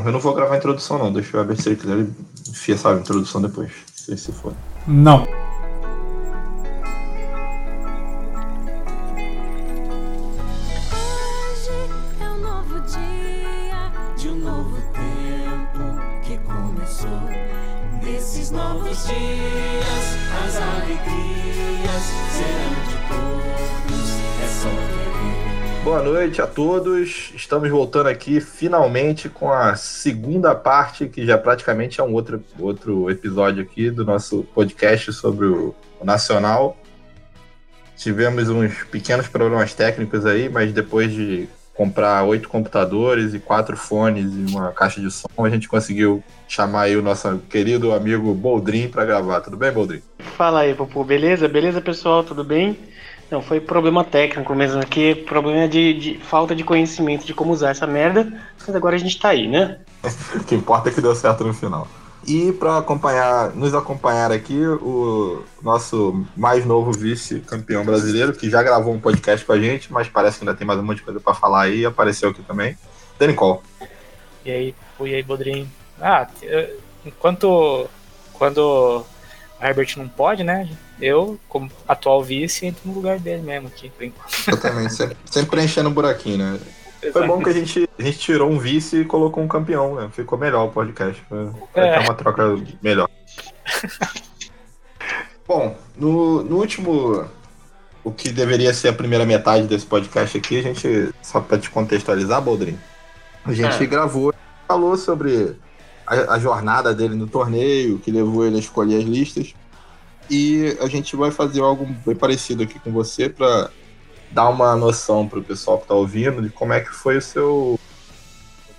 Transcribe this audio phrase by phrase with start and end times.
[0.00, 2.14] Bom, eu não vou gravar a introdução não, deixa eu ver se ele quiser, ele
[2.48, 4.54] enfia, a introdução depois, se for.
[4.86, 5.39] Não.
[26.54, 27.32] Todos.
[27.34, 33.10] Estamos voltando aqui finalmente com a segunda parte, que já praticamente é um outro, outro
[33.10, 36.76] episódio aqui do nosso podcast sobre o, o Nacional.
[37.96, 44.26] Tivemos uns pequenos problemas técnicos aí, mas depois de comprar oito computadores e quatro fones
[44.26, 48.88] e uma caixa de som, a gente conseguiu chamar aí o nosso querido amigo Boldrin
[48.88, 49.40] para gravar.
[49.40, 50.02] Tudo bem, Boldrin?
[50.36, 51.48] Fala aí, Popo, beleza?
[51.48, 52.22] Beleza, pessoal?
[52.22, 52.76] Tudo bem?
[53.30, 57.70] Não, foi problema técnico mesmo aqui, problema de, de falta de conhecimento de como usar
[57.70, 58.26] essa merda,
[58.66, 59.78] mas agora a gente tá aí, né?
[60.34, 61.86] O que importa é que deu certo no final.
[62.26, 68.92] E para acompanhar, nos acompanhar aqui, o nosso mais novo vice-campeão brasileiro, que já gravou
[68.92, 71.20] um podcast com a gente, mas parece que ainda tem mais um monte de coisa
[71.20, 72.76] para falar aí, apareceu aqui também.
[73.18, 73.60] Dani Cole.
[74.44, 75.70] E aí, e aí, Bodrinho?
[76.00, 76.26] Ah,
[77.04, 77.88] enquanto
[78.34, 80.68] quando o Herbert não pode, né?
[81.00, 84.30] Eu, como atual vice, entro no lugar dele mesmo aqui, por enquanto.
[84.48, 86.60] Eu também, sempre, sempre preenchendo um buraquinho, né?
[87.12, 90.10] Foi bom que a gente, a gente tirou um vice e colocou um campeão, né?
[90.12, 91.22] Ficou melhor o podcast.
[91.28, 91.98] Foi, foi É.
[92.00, 92.42] uma troca
[92.82, 93.08] melhor.
[95.46, 97.24] bom, no, no último.
[98.02, 101.68] O que deveria ser a primeira metade desse podcast aqui, a gente, só pra te
[101.68, 102.78] contextualizar, Boldrin,
[103.44, 103.86] a gente Ah.
[103.86, 104.32] gravou,
[104.66, 105.54] falou sobre
[106.06, 109.54] a, a jornada dele no torneio, que levou ele a escolher as listas.
[110.30, 113.70] E a gente vai fazer algo bem parecido aqui com você para
[114.30, 117.22] dar uma noção para o pessoal que está ouvindo de como é que foi o
[117.22, 117.80] seu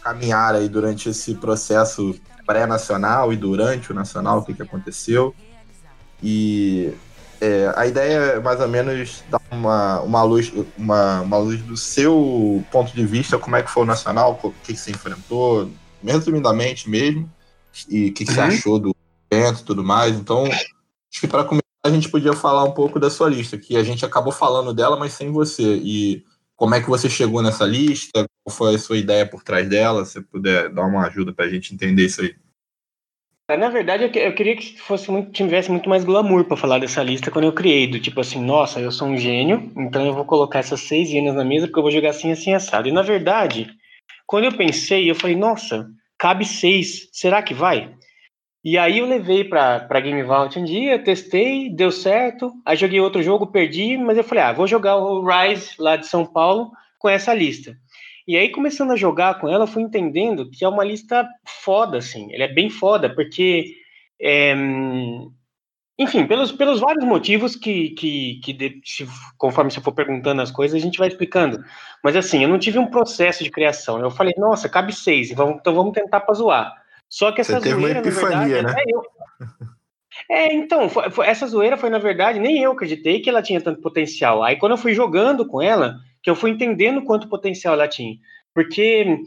[0.02, 5.36] caminhar aí durante esse processo pré-nacional e durante o nacional, o que, que aconteceu.
[6.24, 6.94] E
[7.40, 11.76] é, a ideia é mais ou menos dar uma, uma, luz, uma, uma luz do
[11.76, 15.70] seu ponto de vista, como é que foi o nacional, o que, que você enfrentou,
[16.04, 17.30] resumidamente mesmo,
[17.90, 18.48] e o que, que você Uhum.
[18.48, 18.96] achou do
[19.30, 20.16] evento e tudo mais.
[20.16, 20.50] Então,
[21.12, 23.84] acho que para começar a gente podia falar um pouco da sua lista, que a
[23.84, 25.78] gente acabou falando dela, mas sem você.
[25.84, 26.24] E
[26.56, 28.26] como é que você chegou nessa lista?
[28.44, 30.06] Qual foi a sua ideia por trás dela?
[30.06, 32.36] Se puder dar uma ajuda pra gente entender isso aí.
[33.58, 36.80] Na verdade, eu, que- eu queria que fosse muito, tivesse muito mais glamour pra falar
[36.80, 40.14] dessa lista quando eu criei, do tipo assim, nossa, eu sou um gênio, então eu
[40.14, 42.88] vou colocar essas seis hienas na mesa porque eu vou jogar assim, assim, assado.
[42.88, 43.70] E na verdade,
[44.26, 47.94] quando eu pensei, eu falei, nossa, cabe seis, será que vai?
[48.64, 53.24] E aí eu levei pra Game Vault um dia, testei, deu certo, aí joguei outro
[53.24, 57.10] jogo, perdi, mas eu falei, ah, vou jogar o Rise lá de São Paulo com
[57.10, 57.76] essa lista.
[58.28, 61.28] E aí, começando a jogar com ela, fui entendendo que é uma lista
[61.64, 62.32] foda, assim.
[62.34, 63.76] Ela é bem foda, porque.
[64.22, 64.54] é,
[65.98, 69.06] enfim, pelos, pelos vários motivos que, que, que de- se-
[69.38, 71.64] conforme você for perguntando as coisas, a gente vai explicando.
[72.04, 74.00] Mas assim, eu não tive um processo de criação.
[74.00, 76.81] Eu falei, nossa, cabe seis, então vamos tentar pra zoar.
[77.12, 78.84] Só que essa Você teve uma zoeira, na epifania, verdade, né?
[78.88, 79.04] eu.
[80.30, 83.60] É, então, foi- foi- essa zoeira foi, na verdade, nem eu acreditei que ela tinha
[83.60, 84.42] tanto potencial.
[84.42, 88.16] Aí, quando eu fui jogando com ela, que eu fui entendendo quanto potencial ela tinha.
[88.54, 89.18] Porque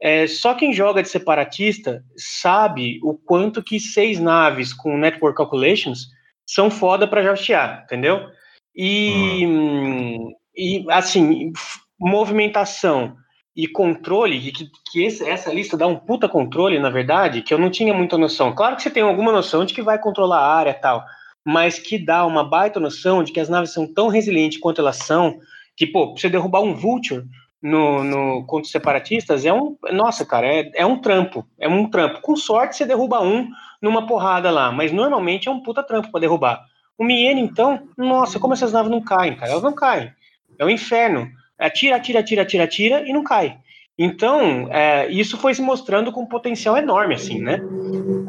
[0.00, 6.08] é, só quem joga de separatista sabe o quanto que seis naves com Network Calculations
[6.46, 8.26] são foda pra jastear, entendeu?
[8.74, 11.52] E, hum, e assim,
[11.98, 13.16] movimentação
[13.56, 17.54] e controle, e que, que esse- essa lista dá um puta controle, na verdade, que
[17.54, 18.52] eu não tinha muita noção.
[18.52, 21.04] Claro que você tem alguma noção de que vai controlar a área e tal,
[21.44, 24.96] mas que dá uma baita noção de que as naves são tão resilientes quanto elas
[24.96, 25.38] são,
[25.76, 27.24] que, pô, pra você derrubar um Vulture
[27.62, 29.76] no, no, contra os separatistas é um.
[29.92, 31.46] Nossa, cara, é, é um trampo.
[31.58, 32.20] É um trampo.
[32.20, 33.48] Com sorte, você derruba um
[33.80, 36.62] numa porrada lá, mas normalmente é um puta trampo pra derrubar.
[36.98, 39.52] O Miene, então, nossa, como essas naves não caem, cara?
[39.52, 40.12] Elas não caem.
[40.58, 41.28] É o inferno.
[41.58, 43.58] Atira, atira, atira, atira, atira e não cai.
[43.98, 47.60] Então, é, isso foi se mostrando com um potencial enorme, assim, né?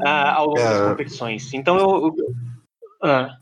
[0.06, 0.90] Ah, ao longo das É.
[0.90, 1.54] competições.
[1.54, 1.90] Então, eu.
[2.18, 2.36] eu-
[3.04, 3.38] ah,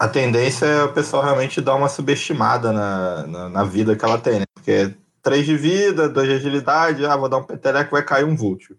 [0.00, 4.16] A tendência é o pessoal realmente dar uma subestimada na, na, na vida que ela
[4.18, 4.44] tem, né?
[4.54, 8.24] Porque é 3 de vida, 2 de agilidade, ah, vou dar um peteleco, vai cair
[8.24, 8.78] um Vulture.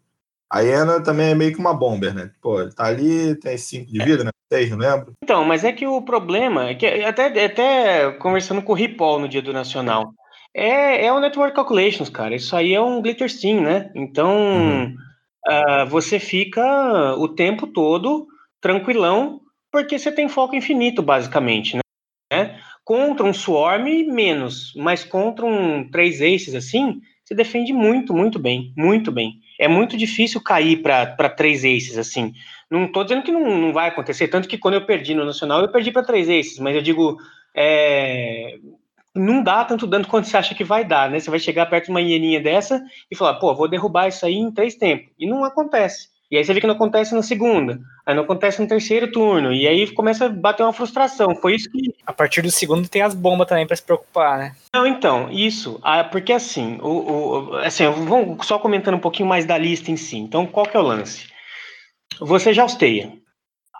[0.50, 2.32] A Iena também é meio que uma bomber, né?
[2.42, 4.32] Pô, ele tá ali, tem 5 de vida, né?
[4.52, 5.14] 6, não lembro.
[5.24, 9.28] Então, mas é que o problema é que até, até conversando com o Ripoll no
[9.30, 10.12] dia do Nacional,
[10.54, 12.36] é, é o Network Calculations, cara.
[12.36, 13.92] Isso aí é um glitter sim, né?
[13.96, 14.96] Então, Uhum.
[15.48, 18.28] ah, você fica o tempo todo
[18.62, 19.42] tranquilão,
[19.72, 21.78] porque você tem foco infinito, basicamente,
[22.32, 22.60] né?
[22.84, 28.74] Contra um Swarm, menos, mas contra um três aces assim, você defende muito, muito bem,
[28.76, 29.34] muito bem.
[29.60, 32.34] É muito difícil cair para três aces, assim.
[32.72, 35.62] Não tô dizendo que não, não vai acontecer, tanto que quando eu perdi no Nacional,
[35.62, 37.18] eu perdi para três aces, mas eu digo,
[37.56, 38.58] é,
[39.20, 41.20] não dá tanto dano quanto você acha que vai dar, né?
[41.20, 44.36] Você vai chegar perto de uma hieninha dessa e falar, pô, vou derrubar isso aí
[44.36, 45.12] em três tempos.
[45.20, 46.10] E não acontece.
[46.32, 49.52] E aí você vê que não acontece na segunda, aí não acontece no terceiro turno,
[49.52, 51.36] e aí começa a bater uma frustração.
[51.36, 51.92] Foi isso que.
[52.06, 54.56] A partir do segundo tem as bombas também para se preocupar, né?
[54.72, 55.82] Não, então, isso.
[56.12, 60.18] Porque assim, o, o, assim, vamos só comentando um pouquinho mais da lista em si.
[60.18, 61.28] Então, qual que é o lance?
[62.20, 63.12] Você já osteia.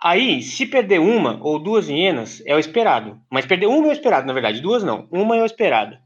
[0.02, 3.20] Aí, se perder uma ou duas hienas, é o esperado.
[3.30, 4.60] Mas perder uma é o esperado, na verdade.
[4.60, 5.06] Duas não.
[5.10, 5.98] Uma é o esperado.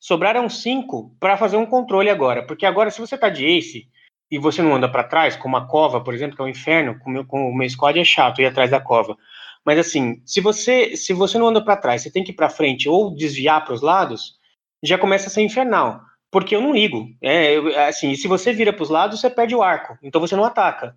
[0.00, 2.46] Sobraram cinco para fazer um controle agora.
[2.46, 3.86] Porque agora, se você tá de ace
[4.30, 6.98] e você não anda para trás, como a cova, por exemplo, que é um inferno,
[7.00, 9.16] com, meu, com o meu squad é chato ir atrás da cova.
[9.64, 12.50] Mas assim, se você se você não anda para trás, você tem que ir para
[12.50, 14.34] frente ou desviar para os lados,
[14.82, 16.00] já começa a ser infernal.
[16.30, 17.08] Porque eu não ligo.
[17.22, 19.96] É, eu, assim, se você vira para os lados, você perde o arco.
[20.02, 20.96] Então você não ataca.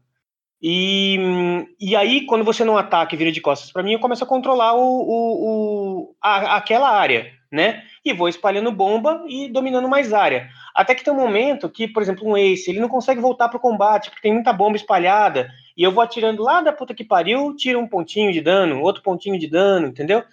[0.61, 4.23] E, e aí, quando você não ataca e vira de costas para mim, eu começo
[4.23, 7.83] a controlar o, o, o a, aquela área, né?
[8.03, 10.49] E vou espalhando bomba e dominando mais área.
[10.73, 13.59] Até que tem um momento que, por exemplo, um Ace, ele não consegue voltar pro
[13.59, 17.55] combate, porque tem muita bomba espalhada, e eu vou atirando lá da puta que pariu,
[17.55, 20.23] tiro um pontinho de dano, outro pontinho de dano, entendeu?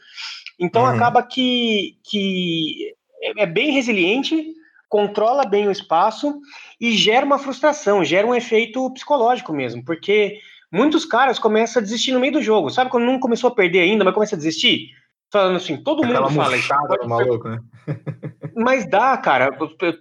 [0.58, 0.88] Então uhum.
[0.88, 4.54] acaba que, que é, é bem resiliente,
[4.94, 6.40] controla bem o espaço
[6.80, 10.38] e gera uma frustração, gera um efeito psicológico mesmo, porque
[10.70, 12.70] muitos caras começam a desistir no meio do jogo.
[12.70, 14.90] Sabe quando não começou a perder ainda, mas começa a desistir?
[15.32, 16.86] Falando assim, todo Aquela mundo fala.
[16.86, 17.08] Pode...
[17.08, 17.58] Maluco, né?
[18.54, 19.50] Mas dá, cara.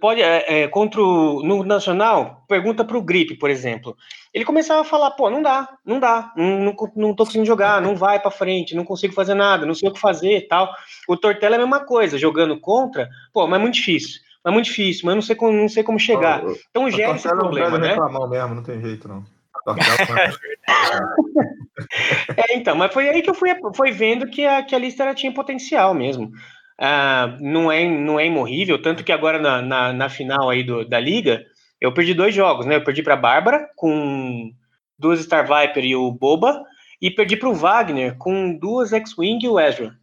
[0.00, 3.96] Pode, é, é, contra o, no Nacional, pergunta pro Grip, por exemplo.
[4.32, 7.82] Ele começava a falar, pô, não dá, não dá, não, não, não tô conseguindo jogar,
[7.82, 10.72] não vai para frente, não consigo fazer nada, não sei o que fazer tal.
[11.08, 14.66] O Tortella é a mesma coisa, jogando contra, pô, mas é muito difícil é muito
[14.66, 16.42] difícil, mas eu não sei como, não sei como chegar.
[16.70, 17.96] então gera esse problema, né?
[18.28, 19.24] mesmo, não tem jeito, não.
[22.36, 25.02] é, então, mas foi aí que eu fui, fui vendo que a, que a lista
[25.02, 26.30] ela tinha potencial mesmo.
[26.78, 30.86] Ah, não, é, não é imorrível, tanto que agora na, na, na final aí do,
[30.86, 31.42] da liga,
[31.80, 32.76] eu perdi dois jogos, né?
[32.76, 34.52] Eu perdi para Bárbara com
[34.98, 36.62] duas Star Viper e o Boba,
[37.00, 39.96] e perdi para o Wagner com duas X-Wing e o Ezra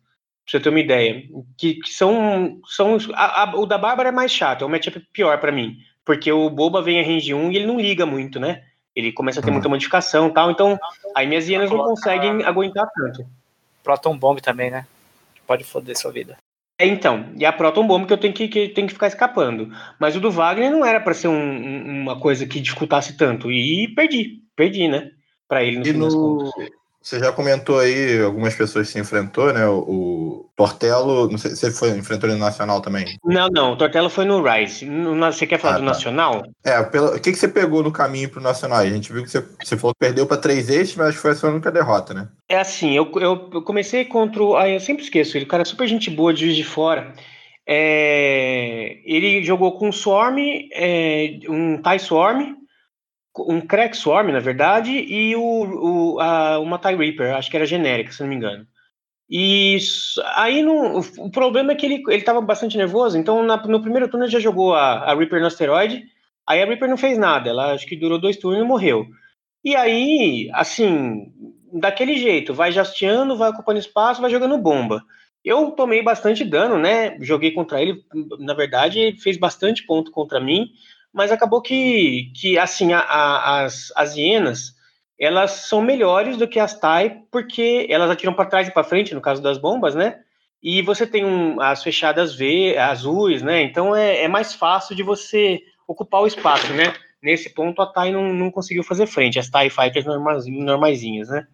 [0.51, 1.23] você ter uma ideia.
[1.57, 2.59] Que, que são.
[2.65, 5.77] são a, a, o da Bárbara é mais chato, é um matchup pior para mim.
[6.03, 8.63] Porque o Boba vem a range 1 e ele não liga muito, né?
[8.95, 9.53] Ele começa a ter uhum.
[9.53, 10.77] muita modificação e tal, então
[11.15, 13.25] aí minhas hienas não conseguem aguentar tanto.
[13.83, 14.85] Proton Bomb também, né?
[15.47, 16.37] Pode foder sua vida.
[16.77, 19.71] É, então, e a Proton Bomb que eu tenho que, que, tenho que ficar escapando.
[19.99, 23.51] Mas o do Wagner não era para ser um, uma coisa que dificultasse tanto.
[23.51, 25.11] E perdi, perdi, né?
[25.47, 26.51] Para ele no e no,
[27.01, 29.65] você já comentou aí algumas pessoas que se enfrentou, né?
[29.67, 33.05] O, Tortello, não sei, você foi, enfrentou ele no Nacional também?
[33.25, 34.87] Não, não, o Tortello foi no Rise.
[35.19, 35.91] você quer falar ah, do tá.
[35.91, 36.43] Nacional?
[36.63, 38.77] É, pelo, o que, que você pegou no caminho pro Nacional?
[38.79, 41.35] A gente viu que você, você falou que perdeu para três eixos, mas foi a
[41.35, 42.27] sua única derrota, né?
[42.47, 44.55] É assim, eu, eu, eu comecei contra o.
[44.55, 47.13] Ah, eu sempre esqueço ele, cara, super gente boa de Juiz de Fora.
[47.67, 50.37] É, ele jogou com um Swarm,
[50.73, 52.60] é, um TIE Swarm,
[53.39, 57.65] um Crack Swarm, na verdade, e o, o, a, uma TIE Reaper, acho que era
[57.65, 58.67] genérica, se não me engano.
[59.29, 59.77] E
[60.35, 64.09] aí no, o problema é que ele, ele tava bastante nervoso, então na, no primeiro
[64.09, 66.03] turno ele já jogou a, a Reaper no asteroide,
[66.45, 69.07] aí a Reaper não fez nada, ela acho que durou dois turnos e morreu.
[69.63, 71.31] E aí, assim,
[71.71, 75.01] daquele jeito, vai jasteando, vai ocupando espaço, vai jogando bomba.
[75.45, 77.17] Eu tomei bastante dano, né?
[77.21, 78.03] Joguei contra ele,
[78.39, 80.71] na verdade, fez bastante ponto contra mim
[81.13, 84.75] mas acabou que, que assim, a, a, as, as hienas,
[85.19, 89.13] elas são melhores do que as TAI, porque elas atiram para trás e para frente,
[89.13, 90.19] no caso das bombas, né?
[90.63, 93.61] E você tem um, as fechadas V, azuis, né?
[93.63, 96.93] Então é, é mais fácil de você ocupar o espaço, né?
[97.21, 101.45] Nesse ponto a TAI não, não conseguiu fazer frente, as TIE Fighters normaisinhas, né?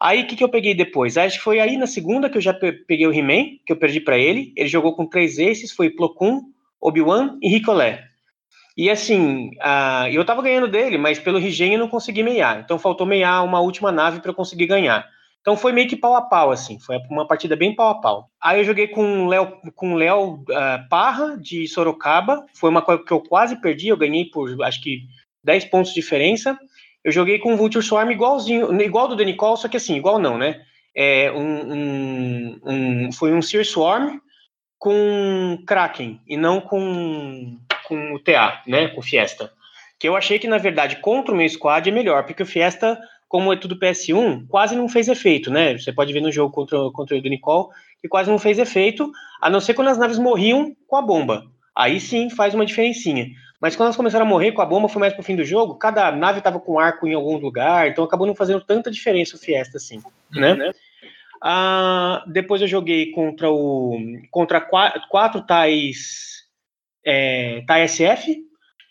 [0.00, 1.16] Aí o que, que eu peguei depois?
[1.16, 4.00] Acho que foi aí na segunda que eu já peguei o He-Man, que eu perdi
[4.00, 4.52] para ele.
[4.54, 6.42] Ele jogou com três aces, foi Plo Koon,
[6.80, 8.04] Obi-Wan e Ricolé.
[8.76, 12.60] E assim, uh, eu tava ganhando dele, mas pelo Rigen eu não consegui meiar.
[12.60, 15.08] Então faltou meiar uma última nave para eu conseguir ganhar.
[15.40, 16.78] Então foi meio que pau a pau, assim.
[16.80, 18.28] Foi uma partida bem pau a pau.
[18.42, 22.44] Aí eu joguei com o Léo, com Léo uh, Parra, de Sorocaba.
[22.54, 23.88] Foi uma coisa que eu quase perdi.
[23.88, 25.02] Eu ganhei por, acho que,
[25.44, 26.58] 10 pontos de diferença.
[27.02, 30.36] Eu joguei com o Vulture Swarm igualzinho, igual do Denicol, só que assim, igual não,
[30.36, 30.60] né?
[30.94, 34.18] É um, um, um, foi um Sear Swarm
[34.76, 37.56] com Kraken, e não com
[37.86, 39.52] com o TA, né, com o Fiesta.
[39.98, 42.98] Que eu achei que, na verdade, contra o meu squad é melhor, porque o Fiesta,
[43.28, 45.78] como é tudo PS1, quase não fez efeito, né?
[45.78, 47.68] Você pode ver no jogo contra, contra o do Nicole,
[48.00, 51.44] que quase não fez efeito, a não ser quando as naves morriam com a bomba.
[51.74, 53.26] aí sim faz uma diferencinha.
[53.60, 55.76] Mas quando elas começaram a morrer com a bomba, foi mais pro fim do jogo,
[55.76, 59.38] cada nave tava com arco em algum lugar, então acabou não fazendo tanta diferença o
[59.38, 60.54] Fiesta assim, né?
[60.54, 60.72] né?
[61.42, 63.98] Ah, depois eu joguei contra o
[64.30, 66.35] contra quatro, quatro tais
[67.06, 68.36] é, tais SF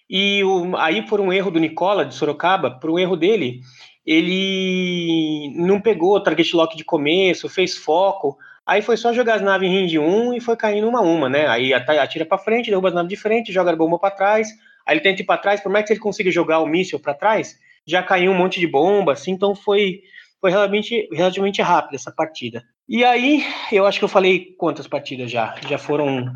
[0.10, 3.60] e o, aí por um erro do Nicola de Sorocaba, por um erro dele,
[4.06, 9.42] ele não pegou o target lock de começo, fez foco, aí foi só jogar as
[9.42, 11.48] naves em range 1 e foi caindo uma a uma, né?
[11.48, 14.48] Aí atira para frente, derruba as naves de frente, joga a bomba para trás,
[14.86, 17.14] aí ele tenta ir para trás, por mais que ele consiga jogar o míssil para
[17.14, 20.02] trás, já caiu um monte de bomba, assim, então foi
[20.40, 22.64] foi relativamente, relativamente rápida essa partida.
[22.88, 25.56] E aí, eu acho que eu falei quantas partidas já?
[25.68, 26.32] Já foram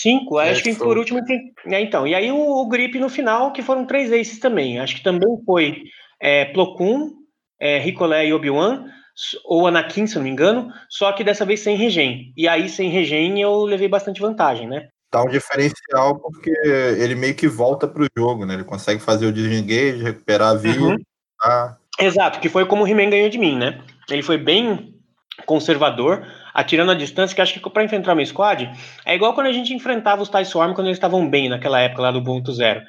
[0.00, 0.40] cinco?
[0.40, 0.86] É, acho que foi.
[0.86, 1.20] por último.
[1.66, 4.78] É, então, e aí o, o Grip no final, que foram três aces também.
[4.78, 5.82] Acho que também foi
[6.20, 7.10] é, Plo Koon,
[7.60, 8.86] é, Ricolé e Obi-Wan,
[9.44, 12.32] ou Anakin, se não me engano, só que dessa vez sem regen.
[12.36, 14.88] E aí, sem regen, eu levei bastante vantagem, né?
[15.10, 16.50] Tá um diferencial porque
[16.98, 18.54] ele meio que volta pro jogo, né?
[18.54, 20.80] Ele consegue fazer o disengage, recuperar a vida.
[20.80, 20.96] Uhum.
[21.38, 21.76] Tá?
[21.98, 23.78] Exato, que foi como o He-Man ganhou de mim, né?
[24.08, 24.94] Ele foi bem
[25.44, 28.70] conservador, atirando a distância, que acho que para enfrentar uma squad
[29.04, 32.02] é igual quando a gente enfrentava os TIE Swarm quando eles estavam bem naquela época
[32.02, 32.82] lá do ponto zero.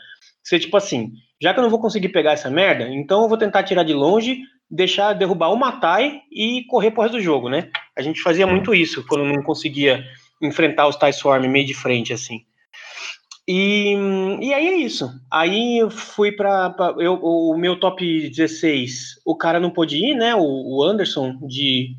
[0.43, 3.37] Você, tipo assim, já que eu não vou conseguir pegar essa merda, então eu vou
[3.37, 4.39] tentar tirar de longe,
[4.69, 7.69] deixar derrubar uma TIE e correr pro resto do jogo, né?
[7.97, 10.03] A gente fazia muito isso quando não conseguia
[10.41, 12.41] enfrentar os TIE Swarm meio de frente, assim.
[13.47, 13.93] E,
[14.41, 15.09] e aí é isso.
[15.29, 16.73] Aí eu fui para
[17.21, 19.21] o meu top 16.
[19.25, 20.33] O cara não pôde ir, né?
[20.35, 21.89] O, o Anderson de,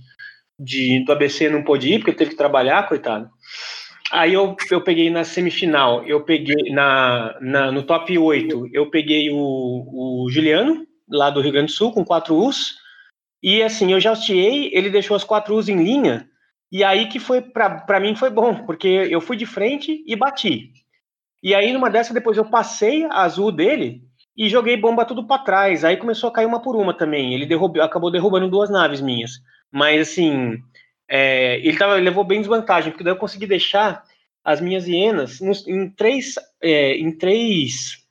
[0.58, 3.28] de, do ABC não pôde ir, porque teve que trabalhar, coitado.
[4.12, 9.30] Aí eu, eu peguei na semifinal, eu peguei na, na no top 8, eu peguei
[9.30, 12.76] o, o Juliano, lá do Rio Grande do Sul, com quatro U's.
[13.42, 16.28] E assim, eu já hostiei, ele deixou as quatro U's em linha,
[16.70, 20.72] e aí que foi, para mim foi bom, porque eu fui de frente e bati.
[21.44, 24.02] E aí, numa dessa, depois eu passei a azul dele
[24.36, 25.84] e joguei bomba tudo para trás.
[25.84, 27.34] Aí começou a cair uma por uma também.
[27.34, 29.32] Ele derrubou, acabou derrubando duas naves minhas.
[29.74, 30.62] Mas assim,
[31.08, 34.04] é, ele, tava, levou bem desvantagem, porque daí eu consegui deixar
[34.44, 38.04] as minhas hienas nos, em, três, é, em três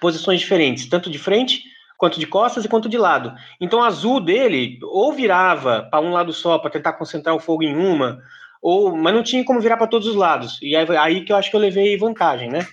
[0.00, 1.64] posições diferentes, tanto de frente,
[1.98, 3.34] quanto de costas e quanto de lado.
[3.60, 7.64] Então, a azul dele ou virava para um lado só para tentar concentrar o fogo
[7.64, 8.22] em uma,
[8.62, 10.56] ou mas não tinha como virar para todos os lados.
[10.62, 12.64] E aí, aí, que eu acho que eu levei vantagem, né?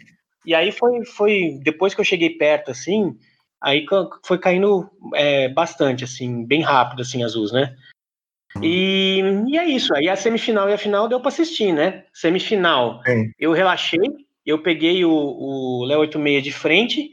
[0.45, 3.17] E aí foi, foi depois que eu cheguei perto, assim,
[3.59, 3.87] aí
[4.23, 7.75] foi caindo é, bastante, assim, bem rápido, assim, azuis, né?
[8.61, 9.93] E, e é isso.
[9.95, 12.03] Aí a semifinal e a final deu para assistir, né?
[12.13, 13.31] Semifinal, Sim.
[13.39, 13.99] eu relaxei,
[14.45, 17.11] eu peguei o, o Léo 86 de frente,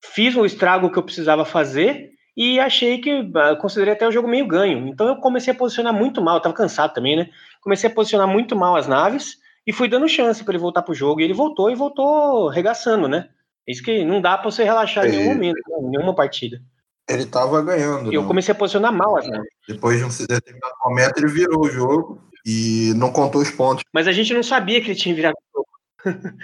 [0.00, 3.28] fiz o estrago que eu precisava fazer e achei que
[3.60, 4.86] considerei até o jogo meio ganho.
[4.86, 7.28] Então eu comecei a posicionar muito mal, eu tava cansado também, né?
[7.60, 10.94] Comecei a posicionar muito mal as naves e fui dando chance para ele voltar pro
[10.94, 11.20] jogo.
[11.20, 13.28] E ele voltou e voltou regaçando, né?
[13.66, 15.76] Isso que não dá para você relaxar em nenhum momento, né?
[15.80, 16.62] em nenhuma partida.
[17.08, 18.12] Ele tava ganhando.
[18.12, 18.28] Eu não.
[18.28, 19.48] comecei a posicionar mal naves.
[19.66, 23.82] Depois de um determinado momento, ele virou o jogo e não contou os pontos.
[23.92, 25.68] Mas a gente não sabia que ele tinha virado o jogo.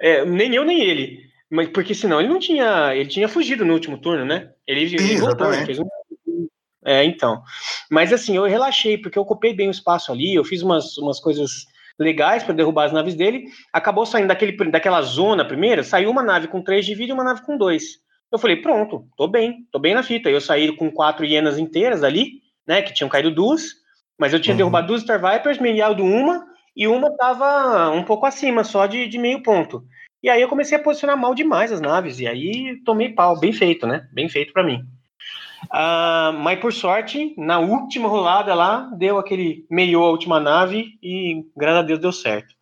[0.00, 1.28] é, nem eu, nem ele.
[1.50, 2.94] Mas porque senão ele não tinha.
[2.94, 4.50] Ele tinha fugido no último turno, né?
[4.66, 5.86] Ele, Sim, ele voltou, ele fez um.
[6.84, 7.42] É, então.
[7.90, 11.20] Mas assim, eu relaxei, porque eu ocupei bem o espaço ali, eu fiz umas, umas
[11.20, 11.66] coisas
[11.98, 13.44] legais para derrubar as naves dele.
[13.72, 17.24] Acabou saindo daquele, daquela zona primeiro, saiu uma nave com três de vida e uma
[17.24, 17.98] nave com dois.
[18.30, 20.28] Eu falei, pronto, tô bem, tô bem na fita.
[20.28, 22.82] Eu saí com quatro hienas inteiras ali, né?
[22.82, 23.62] Que tinham caído duas,
[24.18, 24.58] mas eu tinha uhum.
[24.58, 26.44] derrubado duas Star Vipers, meado uma,
[26.76, 29.84] e uma tava um pouco acima, só de, de meio ponto.
[30.22, 33.52] E aí eu comecei a posicionar mal demais as naves, e aí tomei pau, bem
[33.52, 34.06] feito, né?
[34.12, 34.84] Bem feito para mim.
[35.64, 41.44] Uh, mas por sorte, na última rolada lá, deu aquele meio a última nave e
[41.56, 42.54] graças a Deus deu certo.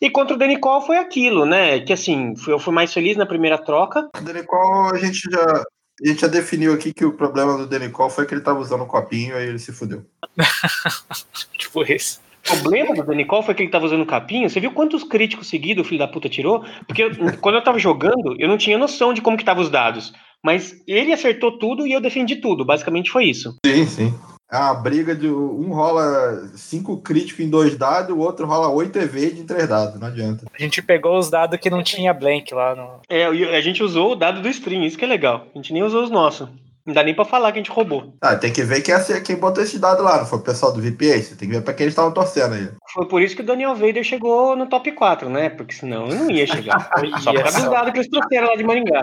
[0.00, 1.80] E contra o Denicol foi aquilo, né?
[1.80, 4.08] Que assim, eu fui mais feliz na primeira troca.
[4.16, 5.64] O Denicol a gente já,
[6.04, 8.82] a gente já definiu aqui que o problema do Denicol foi que ele tava usando
[8.82, 10.04] o copinho e ele se fudeu.
[11.56, 12.18] tipo esse.
[12.48, 14.48] O problema do Denicol foi que ele tava usando o capinho.
[14.48, 16.64] Você viu quantos críticos seguidos o filho da puta tirou?
[16.86, 17.10] Porque eu,
[17.40, 20.12] quando eu tava jogando, eu não tinha noção de como que tava os dados.
[20.44, 22.64] Mas ele acertou tudo e eu defendi tudo.
[22.64, 23.56] Basicamente foi isso.
[23.66, 24.14] Sim, sim.
[24.50, 28.96] É uma briga de um rola cinco críticos em dois dados, o outro rola oito
[28.96, 30.46] EV em três dados, não adianta.
[30.54, 33.00] A gente pegou os dados que não tinha blank lá no.
[33.08, 35.46] É, a gente usou o dado do stream, isso que é legal.
[35.52, 36.48] A gente nem usou os nossos.
[36.86, 38.14] Não dá nem pra falar que a gente roubou.
[38.20, 40.72] Ah, tem que ver quem, é, quem botou esse dado lá, não foi o pessoal
[40.72, 42.68] do VPA, você tem que ver pra quem eles estavam torcendo aí.
[42.94, 45.50] Foi por isso que o Daniel Vader chegou no top 4, né?
[45.50, 46.88] Porque senão eu não ia chegar.
[47.20, 49.02] Só por causa dos dados que eles trouxeram lá de Maringá.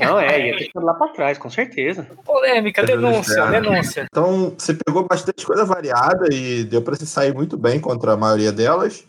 [0.00, 2.06] Não, é, ia ter que lá pra trás, com certeza.
[2.26, 4.06] Polêmica, denúncia, denúncia.
[4.10, 8.16] Então, você pegou bastante coisa variada e deu pra se sair muito bem contra a
[8.18, 9.06] maioria delas.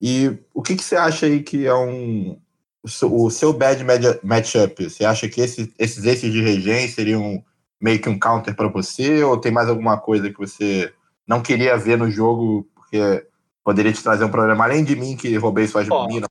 [0.00, 2.38] E o que, que você acha aí que é um
[2.84, 3.82] o seu bad
[4.22, 4.84] matchup?
[4.84, 7.42] Você acha que esse, esses aces de regen seriam
[7.80, 9.22] meio que um counter para você?
[9.24, 10.92] Ou tem mais alguma coisa que você
[11.26, 13.26] não queria ver no jogo porque
[13.64, 14.64] poderia te trazer um problema?
[14.64, 16.06] Além de mim, que roubei suas oh.
[16.06, 16.28] minas,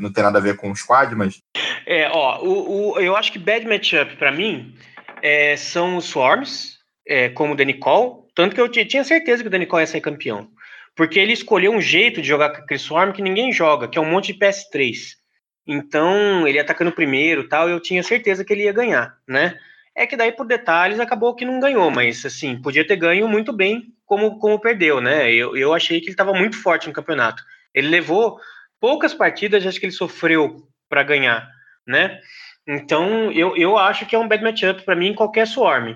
[0.00, 1.40] não tem nada a ver com o squad, mas.
[1.86, 4.74] É, ó, o, o eu acho que bad matchup para mim
[5.22, 8.28] é, são os Swarms, é, como o Denicol.
[8.34, 10.48] Tanto que eu tinha certeza que o Denicol ia ser campeão.
[10.96, 14.00] Porque ele escolheu um jeito de jogar com aquele Swarm que ninguém joga, que é
[14.00, 15.21] um monte de PS3.
[15.66, 19.58] Então, ele atacando primeiro tal, eu tinha certeza que ele ia ganhar, né?
[19.94, 23.52] É que daí, por detalhes, acabou que não ganhou, mas assim, podia ter ganho muito
[23.52, 25.30] bem como, como perdeu, né?
[25.32, 27.42] Eu, eu achei que ele estava muito forte no campeonato.
[27.74, 28.40] Ele levou
[28.80, 31.48] poucas partidas, acho que ele sofreu para ganhar,
[31.86, 32.18] né?
[32.66, 35.94] Então, eu, eu acho que é um bad matchup para mim em qualquer swarm.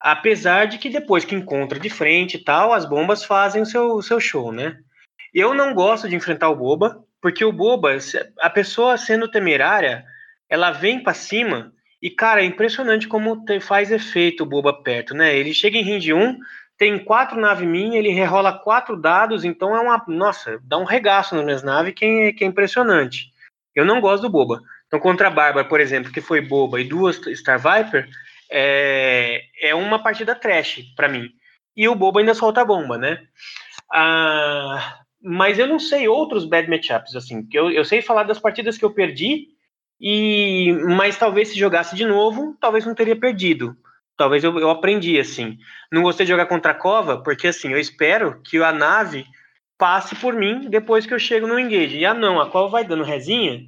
[0.00, 3.94] Apesar de que depois que encontra de frente e tal, as bombas fazem o seu,
[3.94, 4.78] o seu show, né?
[5.32, 7.98] Eu não gosto de enfrentar o Boba, porque o Boba,
[8.38, 10.04] a pessoa sendo temerária,
[10.48, 15.36] ela vem para cima e, cara, é impressionante como faz efeito o Boba perto, né?
[15.36, 16.38] Ele chega em range 1,
[16.78, 20.04] tem quatro naves minhas, ele rerola quatro dados, então é uma.
[20.06, 23.32] Nossa, dá um regaço nas minhas naves que é, que é impressionante.
[23.74, 24.62] Eu não gosto do Boba.
[24.86, 28.08] Então, contra a Bárbara, por exemplo, que foi boba, e duas Star Viper,
[28.48, 31.28] é, é uma partida trash para mim.
[31.76, 33.18] E o Boba ainda solta a bomba, né?
[33.92, 37.48] Ah, mas eu não sei outros bad matchups, assim.
[37.52, 39.48] Eu, eu sei falar das partidas que eu perdi,
[40.00, 43.76] e mas talvez se jogasse de novo, talvez não teria perdido.
[44.16, 45.58] Talvez eu, eu aprendi, assim.
[45.90, 49.26] Não gostei de jogar contra a Cova, porque assim, eu espero que a nave
[49.76, 51.98] passe por mim depois que eu chego no engage.
[51.98, 53.62] E ah, não, a Cova vai dando resinha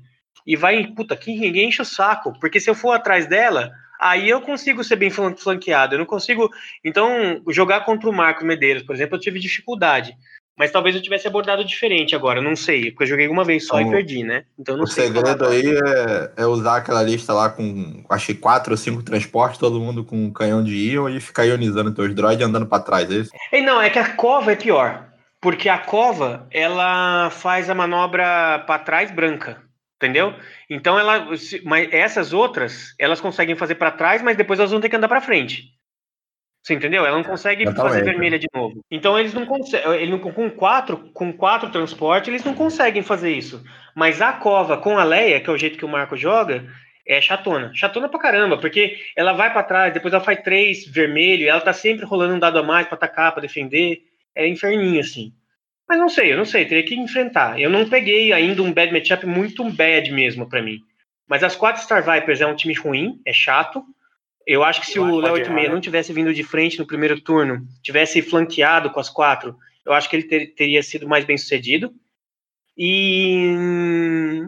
[0.46, 2.38] e vai, puta, que ninguém enche o saco.
[2.38, 5.96] Porque se eu for atrás dela, aí eu consigo ser bem flanqueado.
[5.96, 6.48] Eu não consigo.
[6.84, 10.16] Então, jogar contra o Marcos Medeiros, por exemplo, eu tive dificuldade.
[10.58, 13.80] Mas talvez eu tivesse abordado diferente agora, não sei, porque eu joguei uma vez só
[13.80, 14.44] então, e perdi, né?
[14.58, 15.04] Então não o sei.
[15.04, 19.02] O segredo aí é, é, usar aquela lista lá com, acho que quatro ou cinco
[19.02, 22.82] transportes, todo mundo com um canhão de íon e ficar ionizando teus droids andando para
[22.82, 23.30] trás, é isso?
[23.52, 25.06] E não, é que a cova é pior.
[25.40, 29.62] Porque a cova, ela faz a manobra para trás branca,
[29.96, 30.34] entendeu?
[30.68, 31.28] Então ela,
[31.64, 35.06] mas essas outras, elas conseguem fazer para trás, mas depois elas vão ter que andar
[35.06, 35.77] para frente.
[36.62, 37.06] Você entendeu?
[37.06, 38.84] Ela não consegue fazer vermelha de novo.
[38.90, 40.18] Então eles não conseguem.
[40.18, 43.64] com quatro, com quatro transportes, eles não conseguem fazer isso.
[43.94, 46.66] Mas a cova com a Leia, que é o jeito que o Marco joga,
[47.06, 47.72] é chatona.
[47.74, 51.72] Chatona pra caramba, porque ela vai para trás, depois ela faz três vermelho, ela tá
[51.72, 54.02] sempre rolando um dado a mais para atacar, para defender.
[54.34, 55.32] É inferninho, assim.
[55.88, 57.58] Mas não sei, eu não sei, teria que enfrentar.
[57.58, 60.80] Eu não peguei ainda um bad matchup muito bad mesmo para mim.
[61.26, 63.82] Mas as quatro Star Vipers é um time ruim, é chato.
[64.48, 67.68] Eu acho que se o Léo 86 não tivesse vindo de frente no primeiro turno,
[67.82, 71.92] tivesse flanqueado com as quatro, eu acho que ele ter, teria sido mais bem sucedido.
[72.74, 73.52] E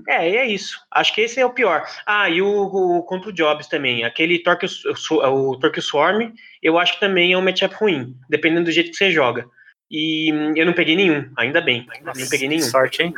[0.08, 0.80] é, é isso.
[0.90, 1.84] Acho que esse é o pior.
[2.06, 4.02] Ah, e o, o contra o Jobs também.
[4.02, 6.32] Aquele Torque, o, o Torque Swarm,
[6.62, 9.44] eu acho que também é um matchup ruim, dependendo do jeito que você joga.
[9.90, 11.86] E eu não peguei nenhum, ainda bem.
[11.90, 12.62] Ainda não peguei nenhum.
[12.62, 13.12] Sorte, hein?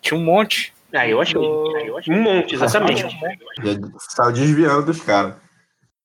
[0.00, 0.72] Tinha um monte.
[0.90, 1.38] Ah, eu achei.
[1.38, 3.04] Um monte, exatamente.
[3.98, 5.47] Saiu desviando dos caras.